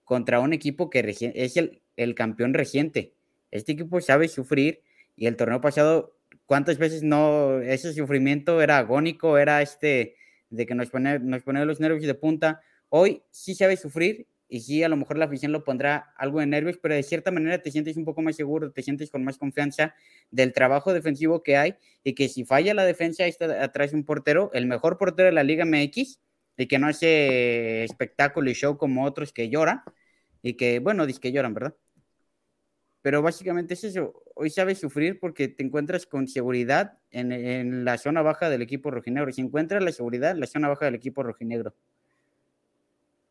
[0.05, 1.01] contra un equipo que
[1.35, 3.11] es el, campeón reciente.
[3.51, 4.83] Este equipo sabe sufrir
[5.17, 6.15] y el torneo pasado,
[6.45, 10.15] ¿cuántas veces no ese sufrimiento era agónico, era este
[10.49, 12.61] de que nos pone, nos pone los nervios de punta?
[12.87, 16.45] Hoy sí sabe sufrir y sí, a lo mejor la afición lo pondrá algo de
[16.45, 19.37] nervios, pero de cierta manera te sientes un poco más seguro, te sientes con más
[19.37, 19.95] confianza
[20.29, 24.03] del trabajo defensivo que hay y que si falla la defensa, ahí está atrás un
[24.05, 26.19] portero, el mejor portero de la Liga MX
[26.57, 29.81] y que no hace espectáculo y show como otros que lloran
[30.43, 31.75] y que, bueno, dice que lloran, ¿verdad?
[33.01, 37.97] Pero básicamente es eso, hoy sabes sufrir porque te encuentras con seguridad en, en la
[37.97, 41.23] zona baja del equipo rojinegro, si encuentras la seguridad en la zona baja del equipo
[41.23, 41.73] rojinegro.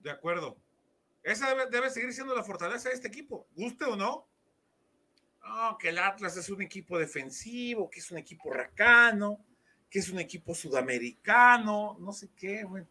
[0.01, 0.59] De acuerdo,
[1.25, 4.29] Esa debe, debe seguir siendo la fortaleza de este equipo, guste o no.
[5.43, 9.45] No, que el Atlas es un equipo defensivo, que es un equipo racano,
[9.91, 12.85] que es un equipo sudamericano, no sé qué, güey.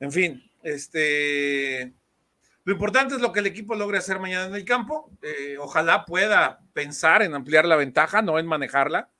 [0.00, 1.92] En fin, este.
[2.64, 5.10] Lo importante es lo que el equipo logre hacer mañana en el campo.
[5.22, 9.10] Eh, ojalá pueda pensar en ampliar la ventaja, no en manejarla.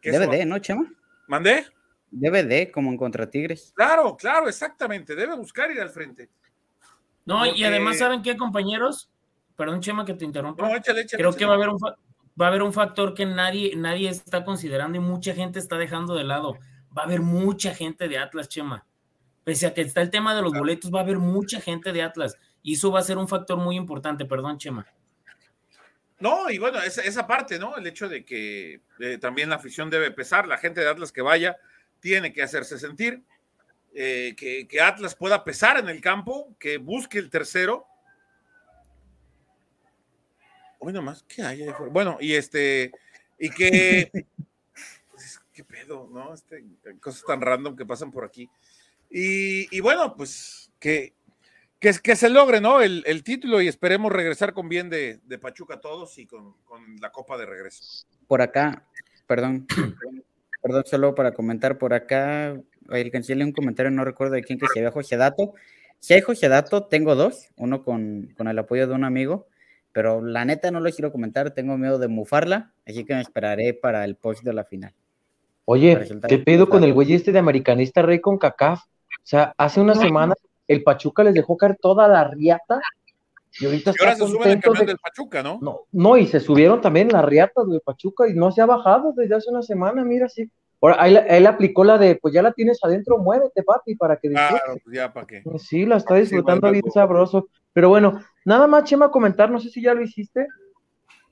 [0.00, 0.90] Debe de, ¿no, Chema?
[1.26, 1.66] ¿Mandé?
[2.10, 3.72] Debe de, como en contra Tigres.
[3.74, 5.16] Claro, claro, exactamente.
[5.16, 6.30] Debe buscar ir al frente.
[7.28, 9.10] No, y además, ¿saben qué, compañeros?
[9.54, 10.66] Perdón, Chema, que te interrumpa.
[10.66, 11.22] No, échale, échale.
[11.22, 14.46] Creo que va a haber un va a haber un factor que nadie, nadie está
[14.46, 16.54] considerando y mucha gente está dejando de lado.
[16.96, 18.86] Va a haber mucha gente de Atlas, Chema.
[19.44, 22.00] Pese a que está el tema de los boletos, va a haber mucha gente de
[22.00, 22.38] Atlas.
[22.62, 24.24] Y eso va a ser un factor muy importante.
[24.24, 24.86] Perdón, Chema.
[26.20, 27.76] No, y bueno, esa, esa parte, ¿no?
[27.76, 31.20] El hecho de que eh, también la afición debe pesar, la gente de Atlas que
[31.20, 31.58] vaya
[32.00, 33.22] tiene que hacerse sentir,
[33.94, 37.86] eh, que, Atlas pueda pesar en el campo, que busque el tercero.
[40.78, 41.74] Hoy nomás, ¿qué hay ahí?
[41.90, 42.92] Bueno, y este,
[43.38, 44.10] y que,
[45.52, 46.32] qué pedo, ¿no?
[46.34, 46.64] Este,
[47.00, 48.48] cosas tan random que pasan por aquí.
[49.10, 51.14] Y, bueno, pues que,
[51.80, 52.80] que, se logre, ¿no?
[52.80, 56.96] El, el título y esperemos regresar con bien de, de Pachuca todos y con, con
[57.00, 58.06] la copa de regreso.
[58.26, 58.86] Por acá,
[59.26, 59.66] perdón,
[60.62, 64.80] perdón, solo para comentar por acá, alcancé un comentario, no recuerdo de quién que se
[64.80, 65.52] había José Dato.
[66.00, 69.46] Si hay José Dato, tengo dos, uno con, con el apoyo de un amigo,
[69.92, 73.74] pero la neta no lo quiero comentar, tengo miedo de mufarla, así que me esperaré
[73.74, 74.92] para el post de la final.
[75.64, 78.80] Oye, ¿qué pedo con el güey este de americanista rey con CACAF?
[78.84, 78.86] O
[79.22, 80.34] sea, hace una semana
[80.66, 82.80] el Pachuca les dejó caer toda la riata
[83.60, 85.58] y ahorita Y ahora está se suben al contento camión de- del Pachuca, ¿no?
[85.60, 89.12] No, no, y se subieron también las riatas de Pachuca y no se ha bajado
[89.16, 90.48] desde hace una semana, mira, sí.
[90.80, 94.62] Ahora, él aplicó la de, pues ya la tienes adentro, muévete, papi, para que disfrutes.
[94.64, 95.42] Claro, pues ya, ¿para qué?
[95.58, 97.48] Sí, la está disfrutando bien sabroso.
[97.72, 100.46] Pero bueno, nada más, Chema, comentar, no sé si ya lo hiciste.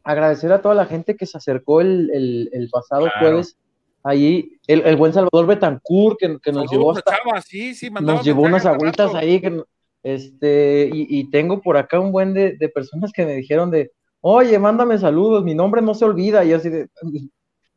[0.04, 3.18] Agradecer a toda la gente que se acercó el, el- el pasado Claro.
[3.20, 3.56] jueves.
[4.02, 7.90] Ahí, el, el buen Salvador Betancourt, que, que nos llevó Saludos hasta, Chava, sí, sí,
[7.90, 9.40] mandaba nos llevó unas agüitas ahí.
[9.40, 9.62] Que,
[10.04, 13.90] este, y, y tengo por acá un buen de, de personas que me dijeron de,
[14.20, 16.44] oye, mándame saludos, mi nombre no se olvida.
[16.44, 16.88] Y así de,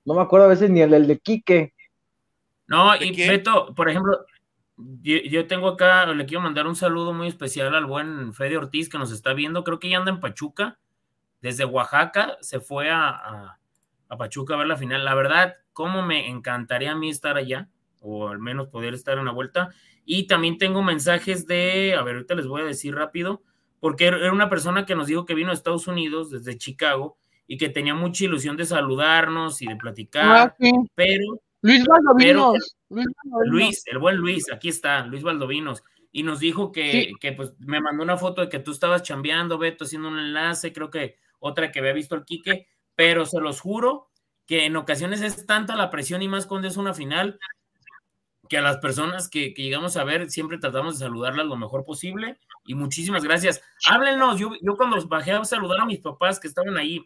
[0.09, 1.73] no me acuerdo a veces ni el, el de Quique.
[2.67, 3.29] No, ¿De y quién?
[3.29, 4.25] Beto, por ejemplo,
[5.01, 8.89] yo, yo tengo acá, le quiero mandar un saludo muy especial al buen Fede Ortiz
[8.89, 9.63] que nos está viendo.
[9.63, 10.79] Creo que ya anda en Pachuca.
[11.41, 13.59] Desde Oaxaca se fue a, a-
[14.09, 15.05] a Pachuca a ver la final.
[15.05, 17.69] La verdad, cómo me encantaría a mí estar allá,
[18.01, 19.69] o al menos poder estar en la vuelta.
[20.05, 23.43] Y también tengo mensajes de, a ver, ahorita les voy a decir rápido,
[23.79, 27.17] porque era era una persona que nos dijo que vino a Estados Unidos desde Chicago
[27.51, 30.71] y que tenía mucha ilusión de saludarnos y de platicar, Ah, sí.
[30.93, 32.75] pero Luis Valdovinos.
[33.45, 37.13] Luis, el buen Luis, aquí está, Luis Valdovinos, y nos dijo que, Sí.
[37.19, 40.71] que, pues me mandó una foto de que tú estabas chambeando, Beto, haciendo un enlace,
[40.71, 44.09] creo que otra que había visto el Quique, pero se los juro
[44.45, 47.39] que en ocasiones es tanta la presión y más cuando es una final
[48.47, 51.83] que a las personas que, que llegamos a ver siempre tratamos de saludarlas lo mejor
[51.83, 53.61] posible y muchísimas gracias.
[53.87, 57.05] Háblenos, yo, yo cuando bajé a saludar a mis papás que estaban ahí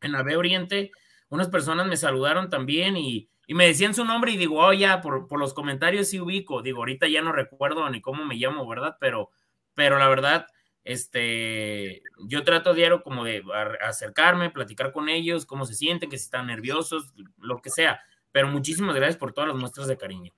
[0.00, 0.90] en la B Oriente,
[1.28, 5.00] unas personas me saludaron también y, y me decían su nombre y digo, oh, ya,
[5.00, 6.62] por, por los comentarios sí ubico.
[6.62, 8.96] Digo, ahorita ya no recuerdo ni cómo me llamo, ¿verdad?
[9.00, 9.30] Pero,
[9.74, 10.46] pero la verdad,
[10.84, 13.42] este, yo trato diario como de
[13.82, 18.00] acercarme, platicar con ellos, cómo se sienten, que si están nerviosos, lo que sea.
[18.32, 20.32] Pero muchísimas gracias por todas las muestras de cariño.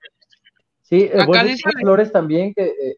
[0.82, 2.96] Sí, el Acá dice- Flores también, que eh,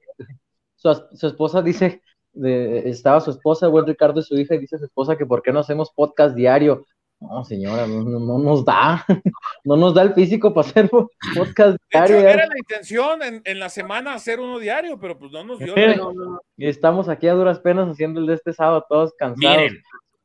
[0.77, 2.03] su, su esposa dice,
[2.33, 5.43] de- estaba su esposa, buen Ricardo y su hija, y dice su esposa que por
[5.43, 6.87] qué no hacemos podcast diario.
[7.21, 9.05] No, señora, no, no- no nos da,
[9.65, 12.19] no nos da el físico para hacer podcast De hecho, diario.
[12.29, 15.75] era la intención en, en la semana hacer uno diario, pero pues no nos dio.
[15.97, 16.41] No, no.
[16.57, 19.57] Y estamos aquí a duras penas haciendo el de este sábado, todos cansados.
[19.57, 19.83] Miren,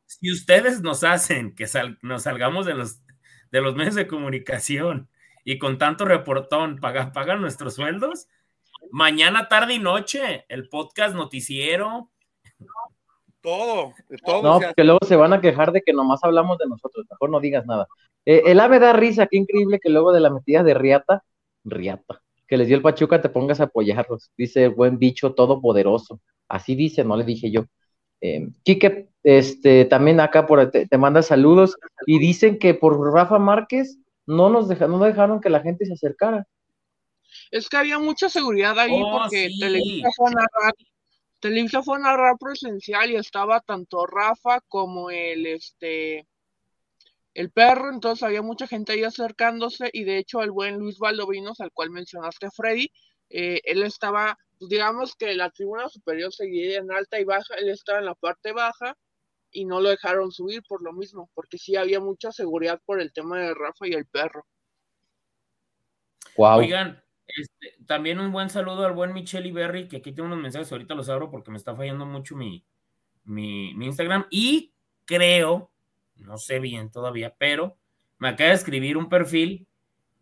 [0.08, 3.00] si ustedes nos hacen que sal- nos salgamos de los,
[3.52, 5.08] de los medios de comunicación
[5.44, 8.28] y con tanto reportón pagan, pagan nuestros sueldos,
[8.92, 12.10] mañana, tarde y noche, el podcast noticiero.
[13.42, 13.94] Todo,
[14.26, 14.42] todo.
[14.42, 17.40] No, porque luego se van a quejar de que nomás hablamos de nosotros, mejor no
[17.40, 17.88] digas nada.
[18.26, 21.24] Eh, el ave da risa, qué increíble que luego de la metida de Riata,
[21.64, 24.32] Riata, que les dio el Pachuca, te pongas a apoyarlos.
[24.38, 26.20] Dice el buen bicho todopoderoso.
[26.50, 27.66] Así dice, no le dije yo.
[28.22, 33.40] Eh, Quique, este, también acá por, te, te manda saludos y dicen que por Rafa
[33.40, 36.48] Márquez no nos deja, no dejaron que la gente se acercara.
[37.52, 39.60] Es que había mucha seguridad ahí Oh, porque sí.
[39.60, 40.74] Televisa fue a narrar,
[41.40, 46.28] Televisa fue a narrar presencial y estaba tanto Rafa como el este
[47.34, 51.60] el perro, entonces había mucha gente ahí acercándose y de hecho el buen Luis Valdovinos,
[51.62, 52.92] al cual mencionaste Freddy,
[53.30, 57.70] eh, él estaba, pues, digamos que la tribuna superior seguía en alta y baja, él
[57.70, 58.98] estaba en la parte baja
[59.52, 63.14] y no lo dejaron subir por lo mismo, porque sí había mucha seguridad por el
[63.14, 64.44] tema de Rafa y el perro.
[66.36, 70.72] Oigan, este, también un buen saludo al buen Michelle Berry, que aquí tengo unos mensajes,
[70.72, 72.66] ahorita los abro porque me está fallando mucho mi,
[73.24, 74.26] mi, mi Instagram.
[74.30, 74.74] Y
[75.06, 75.72] creo,
[76.16, 77.78] no sé bien todavía, pero
[78.18, 79.68] me acaba de escribir un perfil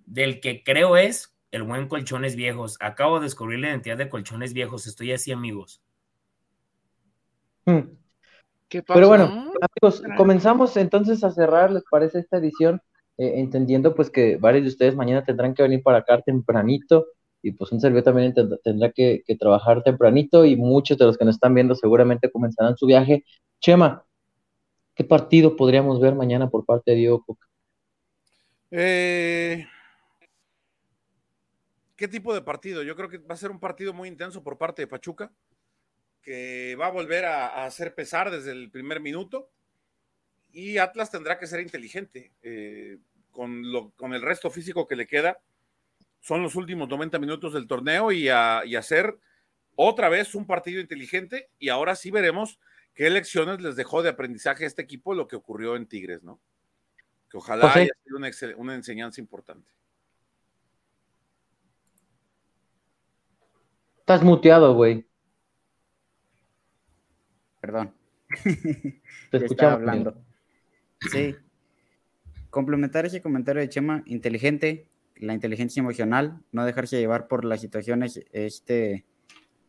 [0.05, 2.77] del que creo es el buen Colchones Viejos.
[2.79, 4.87] Acabo de descubrir la identidad de Colchones Viejos.
[4.87, 5.81] Estoy así, amigos.
[7.65, 7.95] Hmm.
[8.67, 12.81] Pero bueno, amigos, comenzamos entonces a cerrar, ¿les parece esta edición?
[13.17, 17.05] Eh, entendiendo pues que varios de ustedes mañana tendrán que venir para acá tempranito
[17.41, 21.35] y pues un servidor también tendrá que, trabajar tempranito y muchos de los que nos
[21.35, 23.23] están viendo seguramente comenzarán su viaje.
[23.59, 24.03] Chema,
[24.95, 27.47] ¿qué partido podríamos ver mañana por parte de Diego Coca?
[28.71, 29.65] Eh,
[31.95, 32.83] ¿Qué tipo de partido?
[32.83, 35.31] Yo creo que va a ser un partido muy intenso por parte de Pachuca,
[36.21, 39.51] que va a volver a, hacer pesar desde el primer minuto.
[40.55, 42.97] Y Atlas tendrá que ser inteligente eh,
[43.29, 45.37] con, lo, con el resto físico que le queda.
[46.21, 49.19] Son los últimos 90 minutos del torneo y, y hacer
[49.75, 51.49] otra vez un partido inteligente.
[51.59, 52.57] Y ahora sí veremos
[52.93, 56.39] qué lecciones les dejó de aprendizaje a este equipo lo que ocurrió en Tigres, ¿no?
[57.29, 59.69] Que ojalá haya sido una, una enseñanza importante.
[63.99, 65.05] Estás muteado, güey.
[67.59, 67.93] Perdón.
[69.31, 70.23] Te escuchaba hablando.
[71.11, 71.35] Sí.
[72.49, 74.87] Complementar ese comentario de Chema, inteligente,
[75.17, 79.05] la inteligencia emocional, no dejarse llevar por las situaciones este,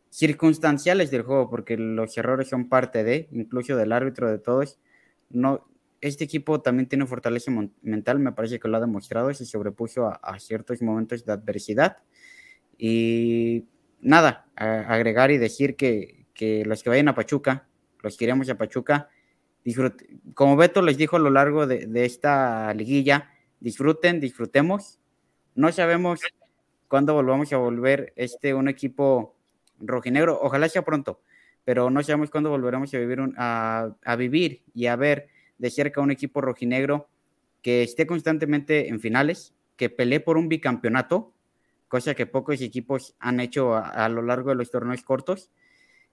[0.09, 4.79] circunstanciales del juego, porque los errores son parte de, incluso del árbitro de todos.
[5.29, 5.67] No,
[6.01, 10.39] este equipo también tiene fortaleza mental, me parece que lo ha demostrado, se sobrepuso a,
[10.39, 11.97] ciertos momentos de adversidad.
[12.77, 13.65] Y
[14.01, 16.25] nada, agregar y decir que,
[16.65, 17.67] los que vayan a Pachuca,
[18.03, 19.09] los que iremos a Pachuca,
[20.33, 24.99] como Beto les dijo a lo largo de, esta liguilla, disfruten, disfrutemos.
[25.55, 26.21] No sabemos
[26.87, 29.35] cuándo volvamos a volver este un equipo
[29.79, 31.21] rojinegro, ojalá sea pronto,
[31.65, 36.01] pero no sabemos cuándo volveremos a vivir, a, a vivir y a ver de cerca
[36.01, 37.09] un equipo rojinegro
[37.61, 41.33] que esté constantemente en finales, que pelee por un bicampeonato,
[41.87, 45.51] cosa que pocos equipos han hecho a, lo largo de los torneos cortos.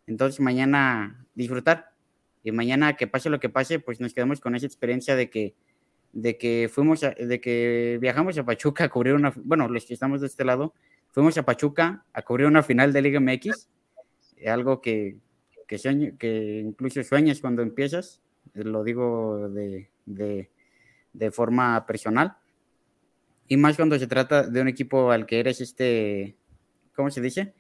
[0.07, 1.94] Entonces mañana disfrutar
[2.45, 5.55] y mañana que pase lo que pase, pues nos quedamos con esa experiencia de que
[6.13, 10.21] de que fuimos de que viajamos a Pachuca a cubrir una bueno, los que estamos
[10.21, 10.75] de este lado,
[11.11, 13.69] fuimos a Pachuca a cubrir una final de Liga MX,
[14.47, 15.17] algo que
[15.67, 18.23] que, que incluso sueñas cuando empiezas,
[18.53, 20.51] lo digo de, de,
[21.15, 22.37] de forma personal
[23.49, 26.37] y más cuando se trata de un equipo al que eres este,
[26.95, 27.55] ¿cómo se dice?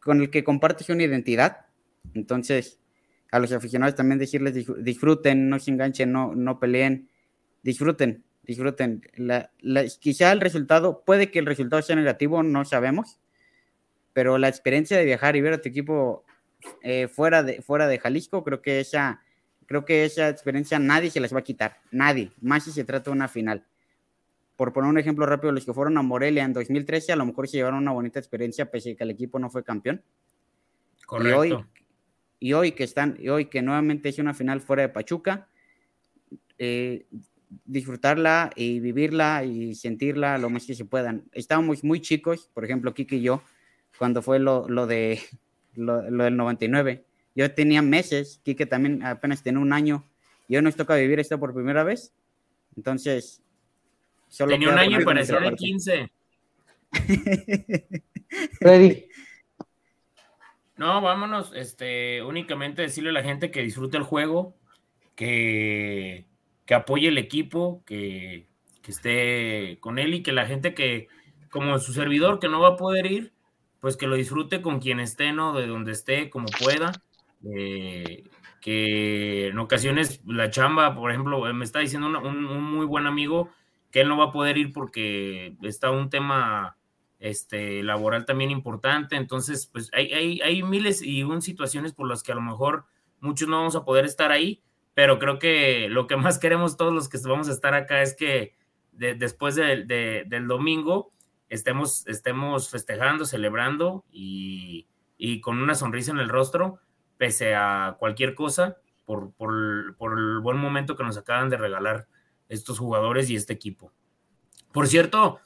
[0.00, 1.66] Con el que compartes una identidad.
[2.14, 2.80] Entonces,
[3.30, 7.08] a los aficionados también decirles disfruten, no se enganchen, no, no peleen,
[7.62, 9.02] disfruten, disfruten.
[9.16, 9.50] La,
[10.00, 13.18] quizá el resultado, puede que el resultado sea negativo, no sabemos,
[14.12, 16.24] pero la experiencia de viajar y ver a tu equipo
[16.82, 19.22] eh, fuera, de, fuera de Jalisco, creo que esa,
[19.66, 23.10] creo que esa experiencia nadie se las va a quitar, nadie, más si se trata
[23.10, 23.64] de una final
[24.56, 27.46] por poner un ejemplo rápido, los que fueron a Morelia en 2013 a lo mejor
[27.46, 30.02] se llevaron una bonita experiencia pese a que el equipo no fue campeón.
[31.04, 31.66] Correcto.
[32.38, 35.48] Y hoy que están, y hoy que nuevamente es una final fuera de Pachuca,
[36.58, 37.06] eh,
[37.64, 41.24] disfrutarla y vivirla y sentirla lo más que se puedan.
[41.32, 43.42] Estábamos muy chicos, por ejemplo, Kiki y yo,
[43.98, 45.20] cuando fue lo, lo de
[45.74, 47.04] lo, del 99.
[47.34, 50.04] Yo tenía meses, Kike también apenas tenía un año,
[50.48, 52.12] y hoy nos toca vivir esto por primera vez.
[52.76, 53.42] Entonces,
[54.36, 56.12] Tenía un año y parecía de 15.
[58.58, 59.08] Freddy.
[60.76, 61.52] No, vámonos.
[61.54, 64.54] Este, únicamente decirle a la gente que disfrute el juego,
[65.14, 66.26] que,
[66.66, 68.46] que apoye el equipo, que,
[68.82, 71.08] que, esté con él y que la gente que,
[71.50, 73.32] como su servidor, que no va a poder ir,
[73.80, 75.54] pues que lo disfrute con quien esté, ¿no?
[75.54, 76.92] De donde esté, como pueda.
[77.44, 78.24] Eh,
[78.60, 83.50] que en ocasiones la chamba, por ejemplo, me está diciendo un muy buen amigo
[83.92, 86.75] que él no va a poder ir porque está un tema
[87.18, 89.16] este, laboral también importante.
[89.16, 92.84] Entonces, pues hay, hay, hay miles y un situaciones por las que a lo mejor
[93.20, 94.62] muchos no vamos a poder estar ahí,
[94.94, 98.14] pero creo que lo que más queremos todos los que vamos a estar acá es
[98.14, 98.54] que
[98.92, 101.12] después del domingo
[101.48, 104.86] estemos, estemos festejando, celebrando y,
[105.18, 106.78] y, con una sonrisa en el rostro,
[107.18, 112.08] pese a cualquier cosa, por, por, por el buen momento que nos acaban de regalar
[112.48, 113.92] estos jugadores y este equipo.
[114.72, 115.40] Por cierto,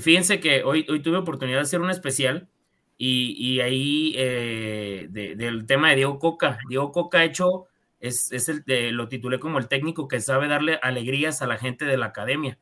[0.00, 2.48] fíjense que hoy, hoy tuve oportunidad de hacer un especial
[2.96, 6.58] Y, ahí eh, del tema de Diego Coca.
[6.68, 7.66] Diego Coca ha hecho,
[8.00, 8.64] es, el,
[8.96, 12.58] lo titulé como el técnico que sabe darle alegrías a la gente de la academia.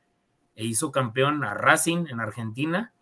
[0.56, 2.92] E hizo campeón a Racing en Argentina,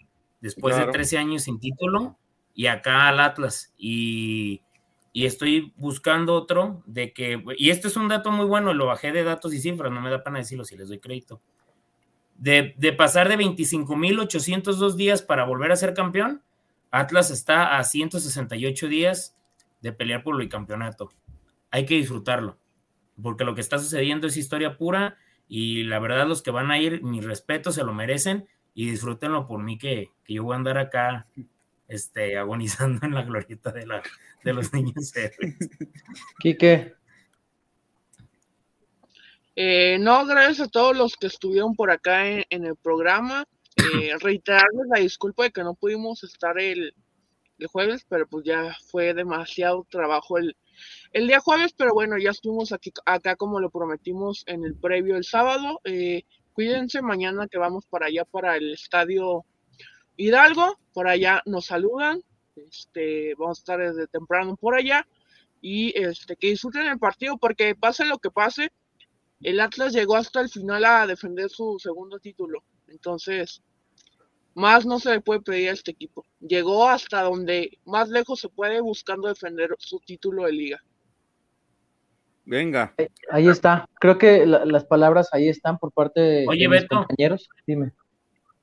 [0.40, 2.18] después de 13 años sin título,
[2.54, 3.72] y acá al Atlas.
[3.76, 4.62] Y,
[5.12, 9.12] y, estoy buscando otro de que, y este es un dato muy bueno, lo bajé
[9.12, 11.40] de datos y cifras, no me da pena decirlo si les doy crédito.
[12.40, 16.42] De, de pasar de 25.802 días para volver a ser campeón,
[16.90, 19.36] Atlas está a 168 días
[19.80, 21.10] de pelear por el campeonato.
[21.70, 22.58] Hay que disfrutarlo,
[23.22, 25.16] porque lo que está sucediendo es historia pura
[25.48, 29.46] y la verdad los que van a ir, mi respeto, se lo merecen y disfrútenlo
[29.46, 31.26] por mí que, yo voy a andar acá
[31.88, 34.02] este, agonizando en la glorieta de, la,
[34.44, 35.12] de los niños.
[36.38, 36.94] Quique.
[39.62, 43.44] Eh, no, gracias a todos los que estuvieron por acá en el programa.
[44.02, 46.94] Eh, reiterarles la disculpa de que no pudimos estar el,
[47.70, 50.56] jueves, pero pues ya fue demasiado trabajo el,
[51.12, 55.16] el día jueves, pero bueno, ya estuvimos aquí, acá como lo prometimos en el previo
[55.16, 55.80] el sábado.
[55.84, 56.22] Eh,
[56.54, 59.44] cuídense mañana que vamos para allá, para el estadio
[60.16, 62.22] Hidalgo, por allá nos saludan,
[62.56, 65.06] este, vamos a estar desde temprano por allá
[65.60, 68.70] y este, que disfruten el partido porque pase lo que pase,
[69.42, 72.62] el Atlas llegó hasta el final a defender su segundo título.
[72.88, 73.62] Entonces,
[74.54, 76.26] más no se le puede pedir a este equipo.
[76.40, 80.78] Llegó hasta donde más lejos se puede buscando defender su título de liga.
[82.44, 82.94] Venga.
[83.30, 83.88] Ahí está.
[84.00, 87.48] Creo que las palabras ahí están por parte de, Oye, mis compañeros.
[87.66, 87.92] Dime.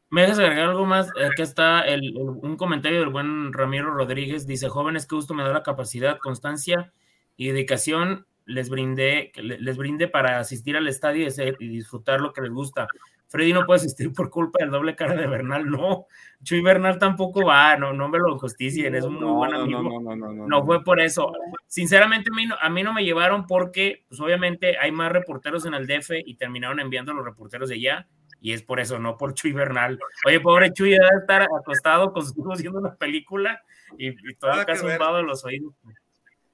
[0.10, 1.10] ¿Me dejas agregar algo más?
[1.32, 4.46] Aquí está un comentario del buen Ramiro Rodríguez.
[4.46, 6.94] Dice, jóvenes, que gusto me da la capacidad, constancia
[7.36, 11.28] y dedicación les brindé, les brinde para asistir al estadio
[11.60, 12.88] y disfrutar lo que les gusta.
[13.30, 16.08] Freddy no puede asistir por culpa del doble cara de Bernal, no.
[16.44, 19.82] Chuy Bernal tampoco va, no, no me lo justicien, es un muy buen amigo.
[19.82, 21.34] No, no, no, no, fue por eso.
[21.68, 25.66] Sinceramente, a mí, no, a mí no me llevaron porque, pues obviamente, hay más reporteros
[25.66, 28.08] en el DF y terminaron enviando a los reporteros de allá,
[28.40, 30.00] y es por eso, no por Chuy Bernal.
[30.26, 33.62] Oye, pobre Chuy debe estar acostado con su haciendo una película
[33.98, 35.74] y, todo acá zumbado de los oídos.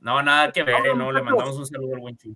[0.03, 2.35] No, nada que ver, eh, no, le mandamos un saludo al buen Chuy.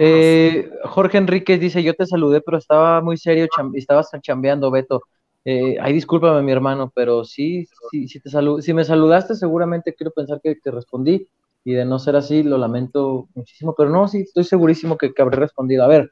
[0.00, 5.02] Eh, Jorge Enríquez dice, yo te saludé, pero estaba muy serio, estabas chambeando, Beto.
[5.44, 8.30] Eh, ay, discúlpame, mi hermano, pero sí, sí, sí te
[8.62, 11.28] si me saludaste, seguramente quiero pensar que te respondí,
[11.62, 15.36] y de no ser así, lo lamento muchísimo, pero no, sí, estoy segurísimo que, habré
[15.36, 15.84] respondido.
[15.84, 16.10] A ver,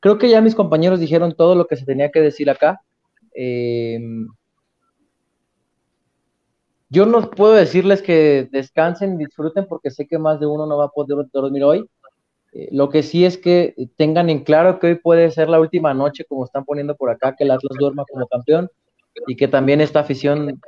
[0.00, 2.80] creo que ya mis compañeros dijeron todo lo que se tenía que decir acá.
[3.34, 4.28] Em,
[6.88, 10.86] yo no puedo decirles que descansen disfruten porque sé que más de uno no va
[10.86, 11.88] a poder dormir hoy,
[12.52, 15.92] eh, lo que sí es que tengan en claro que hoy puede ser la última
[15.94, 18.70] noche, como están poniendo por acá, que el Atlas duerma como campeón
[19.26, 20.60] y que también esta afición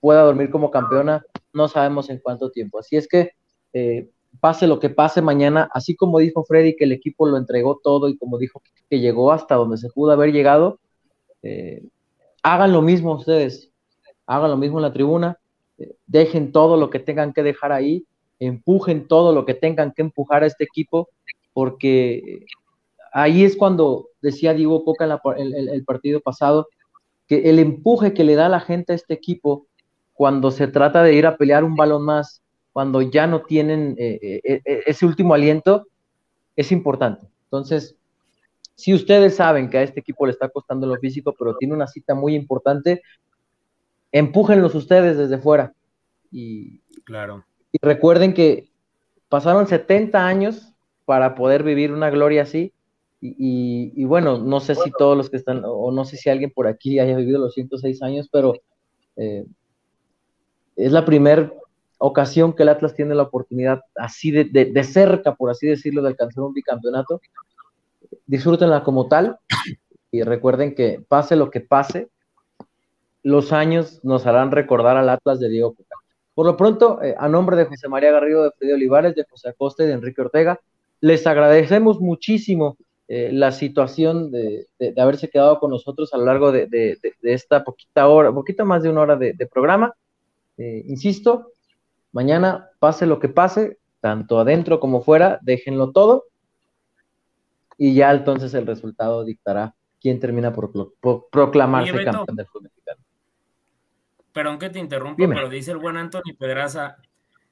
[0.00, 2.78] pueda dormir como campeona, no sabemos en cuánto tiempo.
[2.78, 3.32] Así es que
[3.72, 4.08] eh,
[4.40, 8.08] pase lo que pase mañana, así como dijo Freddy que el equipo lo entregó todo
[8.08, 10.78] y como dijo que llegó hasta donde se pudo haber llegado,
[11.42, 11.82] eh,
[12.42, 13.70] hagan lo mismo ustedes,
[14.26, 15.38] hagan lo mismo en la tribuna,
[16.06, 18.04] dejen todo lo que tengan que dejar ahí
[18.38, 21.08] empujen todo lo que tengan que empujar a este equipo,
[21.52, 22.44] porque
[23.12, 25.04] ahí es cuando decía Diego Coca
[25.36, 26.68] en, el, partido pasado,
[27.26, 29.66] que el empuje que le da la gente a este equipo
[30.12, 34.18] cuando se trata de ir a pelear un balón más, cuando ya no tienen eh,
[34.22, 35.86] eh, eh, ese último aliento,
[36.56, 37.26] es importante.
[37.44, 37.96] Entonces,
[38.74, 41.86] si ustedes saben que a este equipo le está costando lo físico, pero tiene una
[41.86, 43.02] cita muy importante,
[44.12, 45.72] empújenlos ustedes desde fuera.
[46.30, 47.44] Y, claro.
[47.72, 48.70] Y recuerden que
[49.28, 50.72] pasaron 70 años
[51.04, 52.72] para poder vivir una gloria así.
[53.20, 56.66] Y, bueno, no sé si todos los que están, o no sé si alguien por
[56.68, 58.54] aquí haya vivido los 106 años, pero
[59.16, 59.44] eh,
[60.76, 61.52] es la primera
[61.98, 66.44] ocasión que el Atlas tiene la oportunidad así de, cerca, por así decirlo, de alcanzar
[66.44, 67.20] un bicampeonato.
[68.26, 69.38] Disfrútenla como tal
[70.10, 72.08] y recuerden que pase lo que pase,
[73.26, 75.74] los años nos harán recordar al Atlas de Diego
[76.32, 79.48] por lo pronto, eh, a nombre de José María Garrido, de Freddy Olivares, de José
[79.48, 80.60] Acosta y de Enrique Ortega,
[81.00, 82.76] les agradecemos muchísimo
[83.08, 88.32] eh, la situación de, haberse quedado con nosotros a lo largo de, esta poquita hora,
[88.32, 89.94] poquito más de una hora de, programa.
[90.58, 91.52] Eh, insisto,
[92.12, 96.26] mañana pase lo que pase, tanto adentro como fuera, déjenlo todo
[97.76, 100.70] y ya entonces el resultado dictará quién termina por,
[101.30, 103.05] proclamarse campeón del fútbol mexicano
[104.36, 106.98] perdón que te interrumpa, pero dice el buen Anthony Pedraza,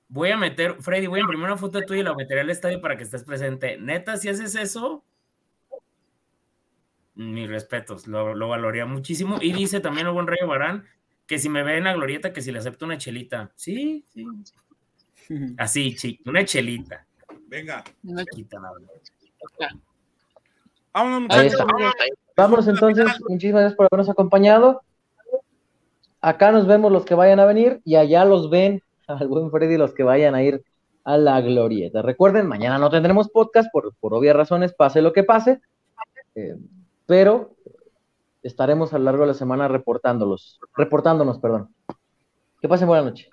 [0.09, 2.51] voy a meter, Freddy, voy a imprimir una foto de tuya y la meteré al
[2.51, 3.79] estadio para que estés presente.
[3.79, 5.03] Neta, si haces eso,
[7.15, 9.39] mis respetos, lo, lo valoraría muchísimo.
[9.41, 10.85] Y dice también el buen Rayo Barán,
[11.27, 13.51] que si me ve en la glorieta, que si le acepto una chelita.
[13.55, 14.27] Sí, sí.
[15.57, 17.07] Así, chi, una chelita.
[17.47, 17.83] Venga.
[18.03, 18.89] Una Quita la verdad.
[19.03, 19.75] chica.
[20.93, 21.61] Vámonos, Ahí muchachos.
[21.61, 22.05] está.
[22.37, 24.83] Vámonos entonces, muchísimas gracias por habernos acompañado.
[26.25, 29.77] Acá nos vemos los que vayan a venir y allá los ven al buen Freddy
[29.77, 30.65] los que vayan a ir
[31.05, 32.01] a la glorieta.
[32.01, 35.61] Recuerden, mañana no tendremos podcast por, por obvias razones, pase lo que pase,
[36.35, 36.57] eh,
[37.05, 37.57] pero
[38.43, 41.75] estaremos a lo largo de la semana reportándolos, reportándonos, perdón.
[42.59, 43.29] Que pasen buena noche.